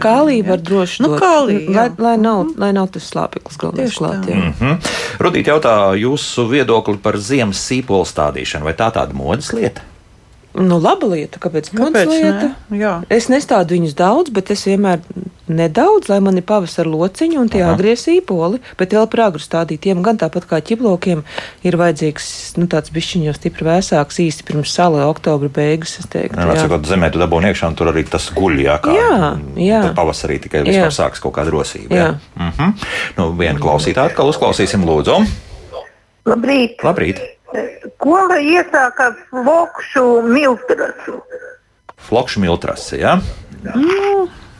[0.49, 1.19] var droši Nu, dot.
[1.21, 1.93] kālija, lai, jā.
[1.97, 4.25] lai, nav, lai nav tas slāpeklis galvenais klāt.
[4.27, 4.35] jā.
[4.35, 4.75] Mhm.
[5.19, 8.67] Rudīt jautā jūsu viedokli par ziemas sīpolu stādīšanu.
[8.67, 9.87] Vai tā tāda modes lieta?
[10.59, 11.67] Nu, laba lieta, kāpēc?
[11.69, 12.47] Kāpēc modes lieta?
[12.73, 12.77] ne?
[12.81, 12.93] Jā.
[13.13, 15.03] Es nestādu viņus daudz, bet es vienmēr
[15.49, 17.75] nedaudz, lai man ir pavasara lociņi un tie Aha.
[17.75, 21.21] agrie sīpoli, bet vēl prāgru stādītiem, gan tāpat kā ķiplokiem,
[21.65, 26.41] ir vajadzīgs nu, tāds bišķiņos stipri vēsāks īsti pirms sala oktobra beigas, es teiktu.
[26.41, 26.65] Jā, jā.
[26.65, 28.59] Sakot, zemē tu dabūni iekšā, un tur arī tas guļ.
[28.65, 29.31] Jā, kā, Jā,
[29.69, 29.81] jā.
[29.85, 30.69] Tad pavasarī tikai Jā.
[30.69, 31.93] vispār sāks kaut kāda rosība.
[31.93, 32.09] Jā.
[32.09, 32.49] Jā.
[32.49, 32.73] Mhm.
[33.21, 35.21] Nu, vienu klausītāju atkal uzklausīsim, lūdzu.
[36.29, 36.81] Labrīt!
[36.85, 37.21] Labrīt!
[37.99, 41.21] Ko iesāka Vokšu Miltrasu?
[42.09, 43.17] Flokšu miltrasi, jā?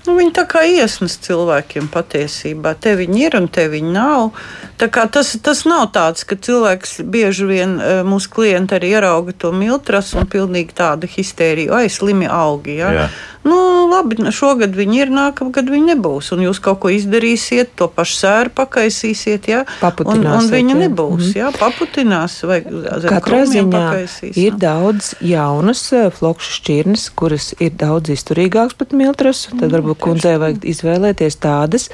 [0.10, 2.74] Nu, viņi tā kā iesnas cilvēkiem patiesībā.
[2.82, 4.32] Te viņi ir un te viņi nav.
[4.80, 9.36] Tā kā tas, tas nav tāds, ka cilvēks bieži vien eh, mūsu klienti arī ierauga
[9.38, 12.80] to miltrasu un pilnīgi tāda histērija, ai, slimi augi.
[12.80, 12.94] Ja?
[12.96, 13.08] Jā.
[13.44, 13.56] Nu,
[13.88, 16.34] labi, šogad viņi ir, nākamgad viņi nebūs.
[16.36, 19.62] Un jūs kaut ko izdarīsiet, to pašu sēru pakaisīsiet, ja?
[20.04, 20.80] un, un viņa jā.
[20.84, 21.30] nebūs.
[21.30, 21.38] Mhm.
[21.38, 21.52] Ja?
[21.56, 24.60] Paputinās vai Katrā ziņā pakaisīs, ir ja?
[24.66, 29.56] daudz jaunas eh, flokšu šķirnes, kuras ir daudz izturīgākas pat miltrasu.
[29.56, 31.88] Tad varbūt kundzei vajag izvēlēties tādas,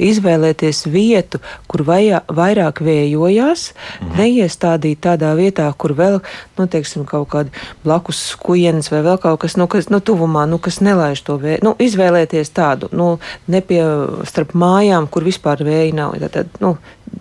[0.00, 3.68] izvēlēties vietu, kur vajā, vairāk vējojās,
[4.16, 6.18] neiestādīt tādā vietā, kur vēl,
[6.56, 7.52] nu, teiksim, kaut kādi
[7.84, 11.62] blakus skujienas vai vēl kaut kas, nu, kas, nu, tuvumā, nu, kas nelaiž to vēju.
[11.66, 13.16] Nu, izvēlēties tādu, nu,
[13.52, 13.82] ne pie
[14.28, 16.16] starp mājām, kur vispār vēja nav.
[16.32, 16.76] Tad, nu,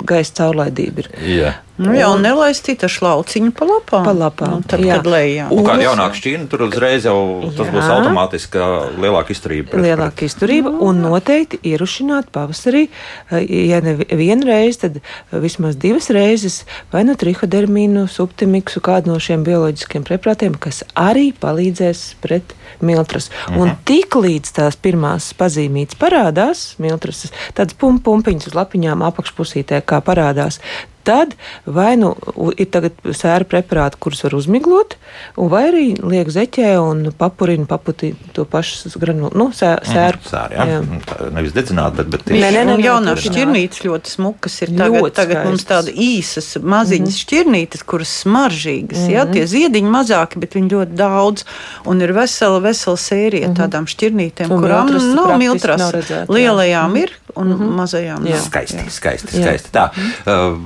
[0.06, 1.12] gaisa caurlaidība ir.
[1.36, 1.54] Jā.
[1.78, 4.06] Nu, jā, un nelaistīt ar šlauciņu pa lapām.
[4.08, 4.96] Pa lapām, Nu, tad, jā.
[4.96, 5.50] kad lejā.
[5.52, 7.18] Un kāda jaunāka šķīna, tur uzreiz jau
[7.52, 7.74] tas Jā.
[7.74, 8.62] būs automātiski
[9.04, 9.72] lielāka izturība.
[9.74, 12.88] pret- lielāka izturība un noteikti ierušināt pavasarī,
[13.32, 15.02] eh, ja ne vienu reizi, tad
[15.34, 16.64] vismaz divas reizes
[16.94, 23.30] vai nu trihodermīnu, subtimiksu, kādu no šiem bioloģiskiem preparātiem, kas arī palīdzēs pret miltras.
[23.50, 23.60] Mhm.
[23.60, 30.00] Un tik līdz tās pirmās pazīmītes parādās, miltras, tādas pum pumpiņas uz lapiņām apakšpusītē, kā
[30.02, 30.60] parādās.
[31.06, 31.36] Tad
[31.66, 32.14] vai nu
[32.58, 34.96] ir tagad sēra preparāti, kurus var uzmiglot,
[35.38, 40.22] un vai arī liek zeķē un papurina paputi to pašu granulu, nu, sē, sēru.
[40.26, 40.66] Sēri, jā.
[40.72, 40.80] Jā.
[40.86, 44.72] Nu, tā Nevis dedzināt, bet, bet Nē, Nē, nē, nē, jaunās šķirnītes ļoti smukas ir.
[44.76, 45.72] Tagad, Ļoti tagad mums skaistas.
[45.72, 47.24] tāda īsas, maziņas mm -hmm.
[47.24, 49.00] šķirnītes, kuras smaržīgas.
[49.00, 49.14] Mm -hmm.
[49.16, 51.46] Jā, tie ziediņi mazāki, bet viņi ļoti daudz.
[51.86, 53.60] Un ir vesela, vesela sērija mm -hmm.
[53.62, 55.82] tādām šķirnītēm, Un kurām miltras nav miltras.
[56.30, 57.76] Lielajām mm ir un mm -hmm.
[57.76, 58.30] mazajām Jā.
[58.30, 58.42] nav.
[58.42, 58.90] Skaisti, Jā.
[58.90, 59.44] skaisti, Jā.
[59.44, 59.70] skaisti.
[59.72, 60.58] Tā, uh,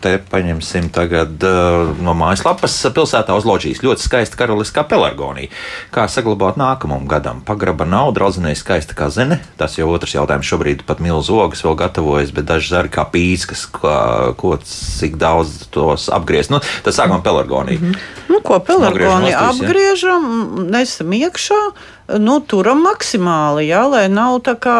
[0.00, 3.82] te paņemsim tagad uh, no mājaslapas pilsētā uz loģijas.
[3.82, 5.48] Ļoti skaista karaliskā pelargonija.
[5.92, 7.40] Kā saglabāt nākamajam gadam?
[7.40, 9.40] Pagraba nav, draudzenei skaista kā zene.
[9.56, 13.66] Tas jau otrs jautājums šobrīd pat milzu ogas vēl gatavojas, bet daži zari kā pīskas,
[13.70, 16.50] ko, ko cik daudz tos apgriezt.
[16.50, 17.78] Nu, tad sākam pelargoniju.
[17.80, 17.98] Mm -hmm.
[18.28, 19.68] Nu, ko pelargoni Nogriežam nost visi, ja?
[19.68, 20.22] apgriežam,
[20.70, 21.62] nesam iekšā.
[22.08, 24.74] Nu, turam maksimāli, jā, lai nav tā kā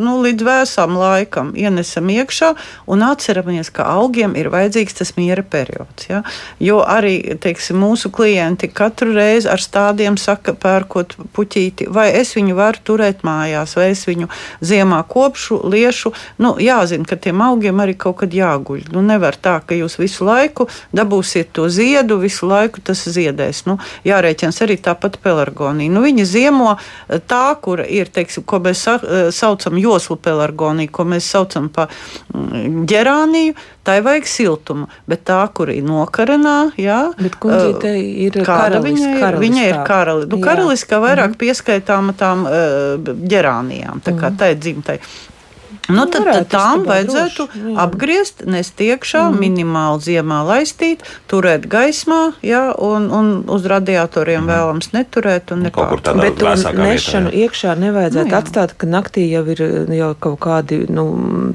[0.00, 1.50] nu, līdz vēsam laikam.
[1.60, 2.54] Ienesam iekšā
[2.88, 6.06] un atceramies, ka augiem ir vajadzīgs tas miera periods.
[6.08, 6.22] Jā.
[6.64, 12.56] Jo arī teiksim, mūsu klienti katru reizi ar stādiem saka, pērkot puķīti, vai es viņu
[12.56, 14.30] varu turēt mājās, vai es viņu
[14.64, 16.14] ziemā kopšu, liešu.
[16.40, 18.88] Nu, jāzina, ka tiem augiem arī kaut kad jāguļ.
[18.96, 23.66] Nu, nevar tā, ka jūs visu laiku dabūsiet to ziedu, visu laiku tas ziedēs.
[23.68, 23.76] Nu,
[24.08, 25.92] jārēķins arī tāpat pelargonija.
[25.92, 26.53] Nu, viņa ziemā
[27.30, 28.98] tā, kur ir, teiksim, ko mēs sa
[29.34, 31.92] saucam joslu pelargoniju, ko mēs saucam par
[32.92, 34.88] ģerāniju, tai vajag siltumu.
[35.10, 39.20] Bet tā, kur ir nokarenā, jā, Bet kundzīte ir Kāda karalis, viņa ir?
[39.20, 39.44] karaliskā.
[39.44, 40.30] Viņa ir karali.
[40.30, 41.42] Nu, karaliskā vairāk mm -hmm.
[41.42, 42.46] pieskaitāma tām
[43.28, 44.38] ģerānijām, tā kā mm -hmm.
[44.38, 44.98] tai dzimtai.
[45.88, 47.76] Nu, Nu, tad, tad varētu tām vajadzētu droši, jā.
[47.84, 49.38] apgriezt, nest iekšā, mm.
[49.40, 54.48] minimāli ziemā laistīt, turēt gaismā, jā, un, un uz radiatoriem mm.
[54.48, 55.52] vēlams neturēt.
[55.52, 57.36] Nu, Bet to nešanu vietā.
[57.36, 57.44] jā.
[57.44, 58.40] iekšā nevajadzētu Nu, nu, jā.
[58.40, 59.60] atstāt, ka naktī jau ir
[59.92, 61.04] jau kaut kādi nu,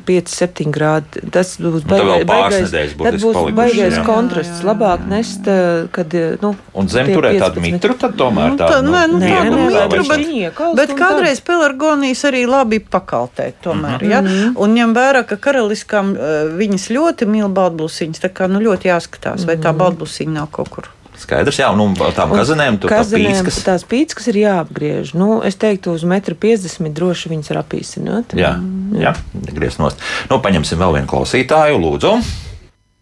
[0.05, 1.23] 5-7 grādi.
[1.31, 4.05] Tas būs baigais- baigais- Tad būs palikušas, baigais jā.
[4.05, 4.61] kontrasts.
[4.63, 7.71] Labāk nest, eh, kad eh, nu, Un zem turēt tādu 15.
[7.71, 8.73] mitru, tad tomēr Nu, tādu.
[8.73, 13.99] tā- nē, nu, Nē, tādu nē, mitru, bet- Bet kādreiz pelargonijas arī labi pakaltēt, tomēr.
[14.01, 14.18] Mm -hmm.
[14.27, 14.51] Ja?
[14.59, 18.23] Un ņem vērā, ka karaliskām eh, viņas ļoti mīl baltbūsiņas.
[18.25, 20.89] Tā kā nu, ļoti jāskatās, vai tā baltbūsiņa nav kaut kur.
[21.19, 23.57] Skaidrs, jā, un, un tām kazenēm tur Kazinēm pīskas.
[23.67, 25.11] tās pīkskas ir jāapgriež.
[25.19, 28.37] Nu, es teiktu, uz 1,50 m droši viņas var apīsināt.
[28.39, 28.53] Jā,
[28.95, 29.11] jā
[29.51, 29.99] griezt nost.
[30.31, 32.13] Nu, paņemsim vēl vienu klausītāju, lūdzu.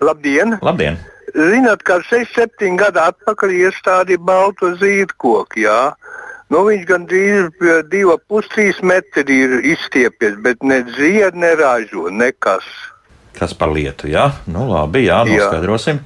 [0.01, 0.57] Labdien!
[0.65, 0.97] Labdien!
[1.37, 5.81] Zināt, kā 6-7 gadu atpakaļ iestādīja baltu zīdkoku, jā.
[6.49, 12.63] Nu, viņš gandrīz pie divu pustrīs metri ir izstiepies, bet ne zied, ne ražo, nekas.
[13.37, 14.29] Kas par lietu, jā?
[14.47, 15.43] Nu, labi, jā, Jā.
[15.43, 15.99] noskaidrosim.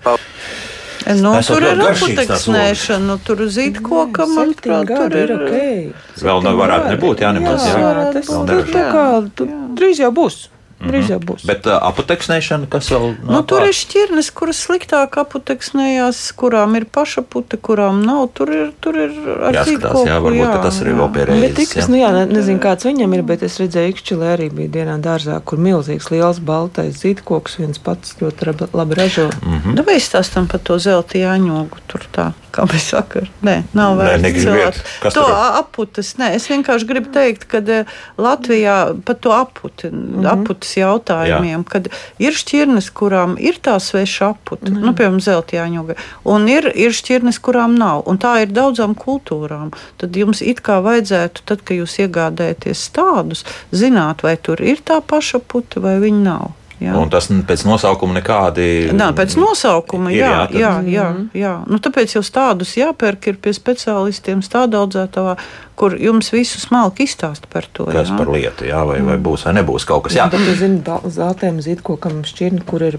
[1.22, 5.32] Nu, Esot tur ir ļoti garšīgs tās aputeksnēšana, nu, tur zīdkoka, manuprāt, tur ir ir.
[5.38, 6.26] ok.
[6.26, 7.78] Vēl nevarētu nebūt, jā, nemaz, jā.
[7.82, 8.74] jā, tas Vēl tur nevar.
[8.76, 9.06] tā kā
[9.40, 9.48] tu,
[9.80, 10.38] drīz jau būs.
[10.82, 11.44] Drīz jau būs.
[11.46, 16.88] Bet uh, apoteksnēšana, kas vēl nav Nu, tur ir šķirnes, kuras sliktāk aputeksnējās, kurām ir
[16.90, 18.30] paša pute, kurām nav.
[18.38, 19.14] Tur ir, tur ir
[19.50, 22.62] ar zīdkoku, jā, varbūt ka tas arī vēl pie Bet tikas, nu jā, ne, nezinu,
[22.64, 27.02] kāds viņam ir, bet es redzēju, Ikšķilē arī bija dienā dārzā, kur milzīgs liels baltais
[27.02, 29.28] zīdkoks viens pats ļoti labi ražo.
[29.44, 29.76] Mhm.
[29.78, 33.28] Nu, vai stāstam par to zelta jāņogu tur tā, kā mēs sakām?
[33.46, 34.82] Nē, nav celāt.
[35.04, 35.26] Kas To
[35.60, 37.86] aputes, nē, es vienkārši gribu teikt, ka eh,
[38.22, 40.26] Latvijā par to aputi, Mhm.
[40.32, 41.68] aputi jautājumiem, Jā.
[41.74, 41.90] kad
[42.22, 44.80] ir šķirnes, kurām ir tā sveša aputa, mm.
[44.86, 45.98] nu, piemēram, zeltjāņoga,
[46.32, 48.06] un ir, ir šķirnes, kurām nav.
[48.10, 49.74] Un tā ir daudzām kultūrām.
[50.02, 53.46] Tad jums it kā vajadzētu, tad, kad jūs iegādājaties tādus,
[53.76, 56.50] zināt, vai tur ir tā paša puta vai viņa nav.
[56.82, 56.96] Jā.
[56.98, 58.68] Un tas pēc nosaukuma nekādi.
[58.98, 61.56] Nā, pēc nosaukuma, jā, jā, jā, jā, jā.
[61.70, 65.36] Nu, tāpēc jau tādus jāpērk ir pie speciālistiem, stāda audzētavā,
[65.82, 67.88] kur jums visu smalki izstāsta par to.
[67.90, 68.18] Kas jā.
[68.18, 70.34] par lietu, jā, vai, vai būs vai nebūs kaut kas tāds.
[70.34, 72.98] Jā, bet zini, zeltiem zīdkokam šķirni, kur ir,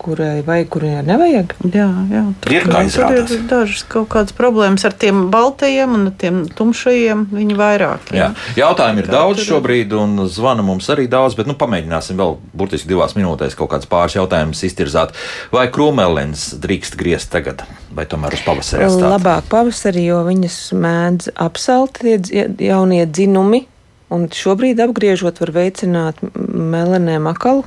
[0.00, 1.54] kurai vajag, kurai nevajag.
[1.68, 2.24] Jā, jā.
[2.44, 3.32] Tur, ir kā izrādās.
[3.36, 8.12] Ir dažas kaut kādas problēmas ar tiem baltajiem un tiem tumšajiem, viņi vairāk.
[8.12, 8.28] Jā.
[8.32, 8.48] Jā.
[8.64, 9.50] Jautājumi ir tā, daudz tur...
[9.54, 13.88] šobrīd un zvana mums arī daudz, bet nu pamēģināsim vēl burtiski divās minūtēs kaut kāds
[13.90, 15.16] pāris jautājumus iztirzāt.
[15.54, 17.64] Vai krūmelens drīkst griezt tagad,
[17.94, 18.86] vai tomēr uz pavasari?
[19.02, 23.66] Labāk pavasarī, jo viņas mēdz apsalt jaunie dzinumi.
[24.08, 27.66] Un šobrīd apgriežot, var veicināt melanēm akalu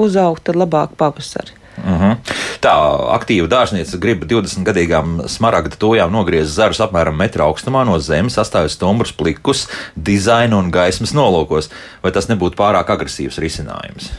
[0.00, 1.58] uzaugt labāk pavasarī.
[1.76, 2.02] Uh mhm.
[2.02, 2.16] -huh.
[2.60, 2.72] Tā
[3.12, 8.72] aktīva dārzniece grib 20 gadīgām smaragda tojām nogriezt zarus apmēram metra augstumā no zemes, astājas
[8.78, 11.68] stumbrus plikus, dizaina un gaismas nolūkos.
[12.02, 14.12] Vai tas nebūtu pārāk agresīvs risinājums?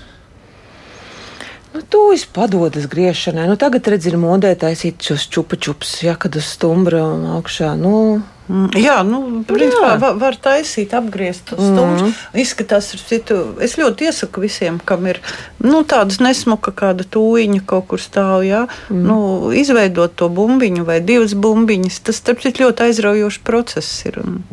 [1.76, 3.50] Nu, Tūlīt padodas griešanai.
[3.52, 7.74] Nu, tagad, redziet, ir modē taisīt šos čupa čups, ja kad uz stumbra un augšā.
[7.80, 7.96] Nu,
[8.46, 12.12] Mm, jā, nu, principā var, var taisīt, apgriezt stūri.
[12.12, 12.12] Mm.
[12.44, 15.18] Izskatās, citu, es ļoti iesaku visiem, kam ir
[15.66, 18.46] nu, tāda nesmuka, kāda tūjiņa kaut kur stāv.
[18.46, 19.02] Jā, mm.
[19.10, 19.18] nu,
[19.58, 24.22] izveidot to bumbiņu vai divas bumbiņas, tas, starp citu, ļoti aizraujošs process ir.
[24.22, 24.44] Un,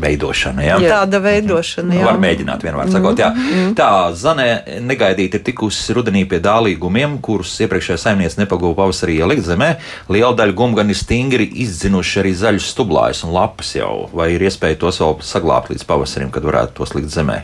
[0.00, 0.64] veidošana.
[0.64, 0.78] Ja?
[0.82, 1.94] Tāda veidošana.
[1.98, 2.06] Jā.
[2.08, 3.30] Var mēģināt, vienmēr sakot, jā.
[3.34, 3.72] Mm.
[3.78, 3.88] Tā
[4.18, 4.48] Zanē
[4.84, 9.74] negaidīti ir tikusi rudenī pie dālīgumiem, kurus iepriekšējā saimniece nepagūva pavasarī ielikt zemē.
[10.12, 14.08] Liela daļa gumu gan ir stingri izdzinuši arī zaļus stublājus un lapas jau.
[14.14, 17.42] Vai ir iespēja tos vēl saglabāt līdz pavasarim, kad varētu tos likt zemē?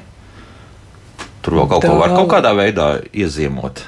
[1.40, 3.86] Tur vēl kaut ko var kaut kādā veidā iezīmot.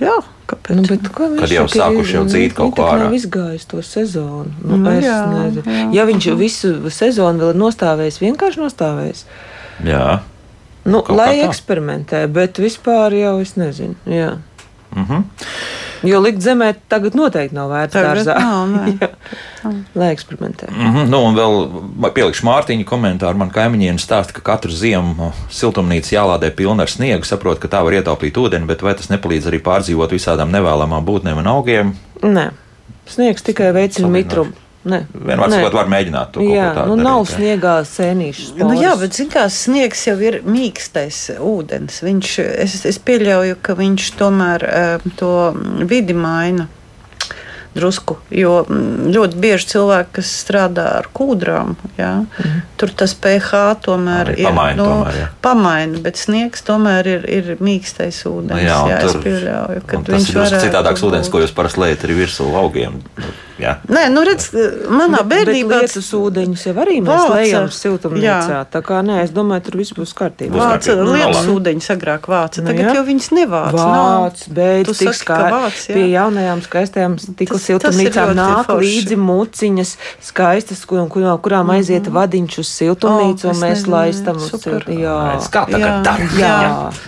[0.00, 0.16] Jā.
[0.44, 0.76] Kāpēc?
[0.76, 3.08] Nu, ko Kad jau sākuši jau dzīt kaut ko ārā.
[3.08, 4.52] Viņš izgājis to sezonu.
[4.60, 5.16] Nu, nu, jā,
[5.64, 5.76] jā.
[5.96, 9.24] Ja viņš visu sezonu vēl ir nostājis, vienkārši nostājis.
[9.88, 10.20] Jā.
[10.84, 13.96] Nu, lai eksperimentē, bet vispār jau es nezinu.
[14.10, 14.34] Jā.
[14.94, 15.22] Mm -hmm.
[16.04, 18.34] Jo likt zemē tagad noteikti nav vērts dārzā.
[19.98, 20.66] Lai eksperimentē.
[20.70, 21.08] Mm -hmm.
[21.08, 23.36] nu, un vēl pielikšu Mārtiņu komentāru.
[23.36, 27.24] Man kaimiņiem stāsta, ka katru ziemu siltumnīca jālādē pilna ar sniegu.
[27.24, 31.38] Saprot, ka tā var ietaupīt ūdeni, bet vai tas nepalīdz arī pārdzīvot visādām nevēlamām būtnēm
[31.38, 31.94] un augiem?
[32.22, 32.50] Nē.
[33.06, 34.52] Sniegs tikai veicina mitrumu.
[34.84, 35.00] Ne.
[35.16, 38.52] Vienmēr sakot, var mēģināt to jā, nu, darīt, nav sniegā sēnīšas.
[38.60, 42.02] Nu, jā, bet zin kā sniegs jau ir mīkstais ūdens.
[42.04, 45.34] Viņš, es, es pieļauju, ka viņš tomēr uh, to
[45.88, 46.68] vidi maina
[47.74, 48.16] drusku.
[48.30, 52.60] Jo mm, ļoti bieži cilvēki, kas strādā ar kūdrām, jā, mm.
[52.80, 55.30] tur tas pH tomēr Arī ir pamaina, nu, tomēr, jā.
[55.44, 58.54] pamaina, bet sniegs tomēr ir, ir mīkstais ūdens.
[58.54, 61.82] Nu jā, jā tur, es pieļauju, ka viņš ir drusku citādāks ūdens, ko jūs parasti
[61.82, 63.02] liejat arī virsū augiem.
[63.60, 63.76] Jā.
[63.86, 64.48] Nē, nu redz,
[64.90, 68.62] manā bērnībā tas ūdeņus jau arī mēs lejam siltumnīcā.
[68.72, 70.58] Tā kā nē, es domāju, tur viss būs kārtībā.
[70.58, 73.76] Vāca lietus ūdeņus agrāk vāca, tagad nu, jau viņas nevāc.
[73.78, 75.94] Vāc, bet tik skaisti.
[75.94, 78.88] Pie jaunajām skaistajām stikla siltumnīcām nāk forši.
[78.88, 79.94] līdzi muciņas
[80.30, 81.76] skaistas, kur, kur, kurām mhm.
[81.78, 84.98] aiziet vadiņš uz siltumnīcu, oh, un mēs nezinu, laistam uz siltumnīcu.
[85.04, 85.16] Jā,
[85.54, 86.28] kā tā kā dara.
[86.40, 86.58] Jā.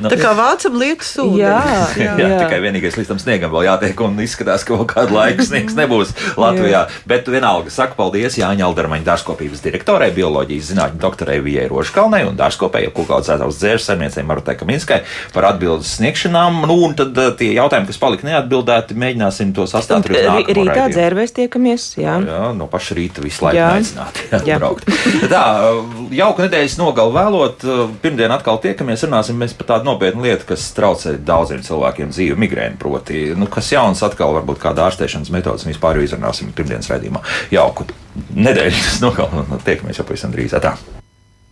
[0.02, 1.96] Nu, tā kā vācam lietus ūdeņus.
[2.06, 5.76] Jā, tikai vienīgais līdz tam sniegam vēl jātiek, un izskatās, ka vēl kādu laiku sniegs
[5.78, 6.12] nebūs.
[6.44, 6.86] Latvijā.
[7.08, 12.92] Bet vienalga, saku paldies Jāņa Aldermaņa dārzkopības direktorai, bioloģijas zinātņu doktorai Vijai Roškalnei un dārzkopēju
[12.96, 15.02] kukaudzētājs dzērs saimniecei Marutai Kaminskai
[15.34, 16.62] par atbildes sniegšanām.
[16.68, 20.56] Nu, un tad uh, tie jautājumi, kas palika neatbildēti, mēģināsim tos astāt arī nākamajā.
[20.56, 22.16] Rītā dzērvēs tiekamies, jā.
[22.26, 24.26] Jā, no paša rīta visu laiku aicināti.
[24.48, 24.88] Jā, braukt.
[25.30, 25.44] Tā,
[26.16, 30.68] jauka nedēļas nogal vēlot, uh, pirmdien atkal tiekamies, runāsim mēs par tādu nopietnu lietu, kas
[30.76, 36.00] traucē daudziem cilvēkiem dzīvi, migrēnu proti, nu, kas jauns atkal varbūt kāda ārstēšanas metodas vispār
[36.00, 37.22] jau izrunāsim pirmdienas raidījumā.
[37.54, 37.86] Jauku
[38.34, 40.56] nedēļas nogalu un tiekamies jau pavisam drīz.
[40.56, 40.76] Atā.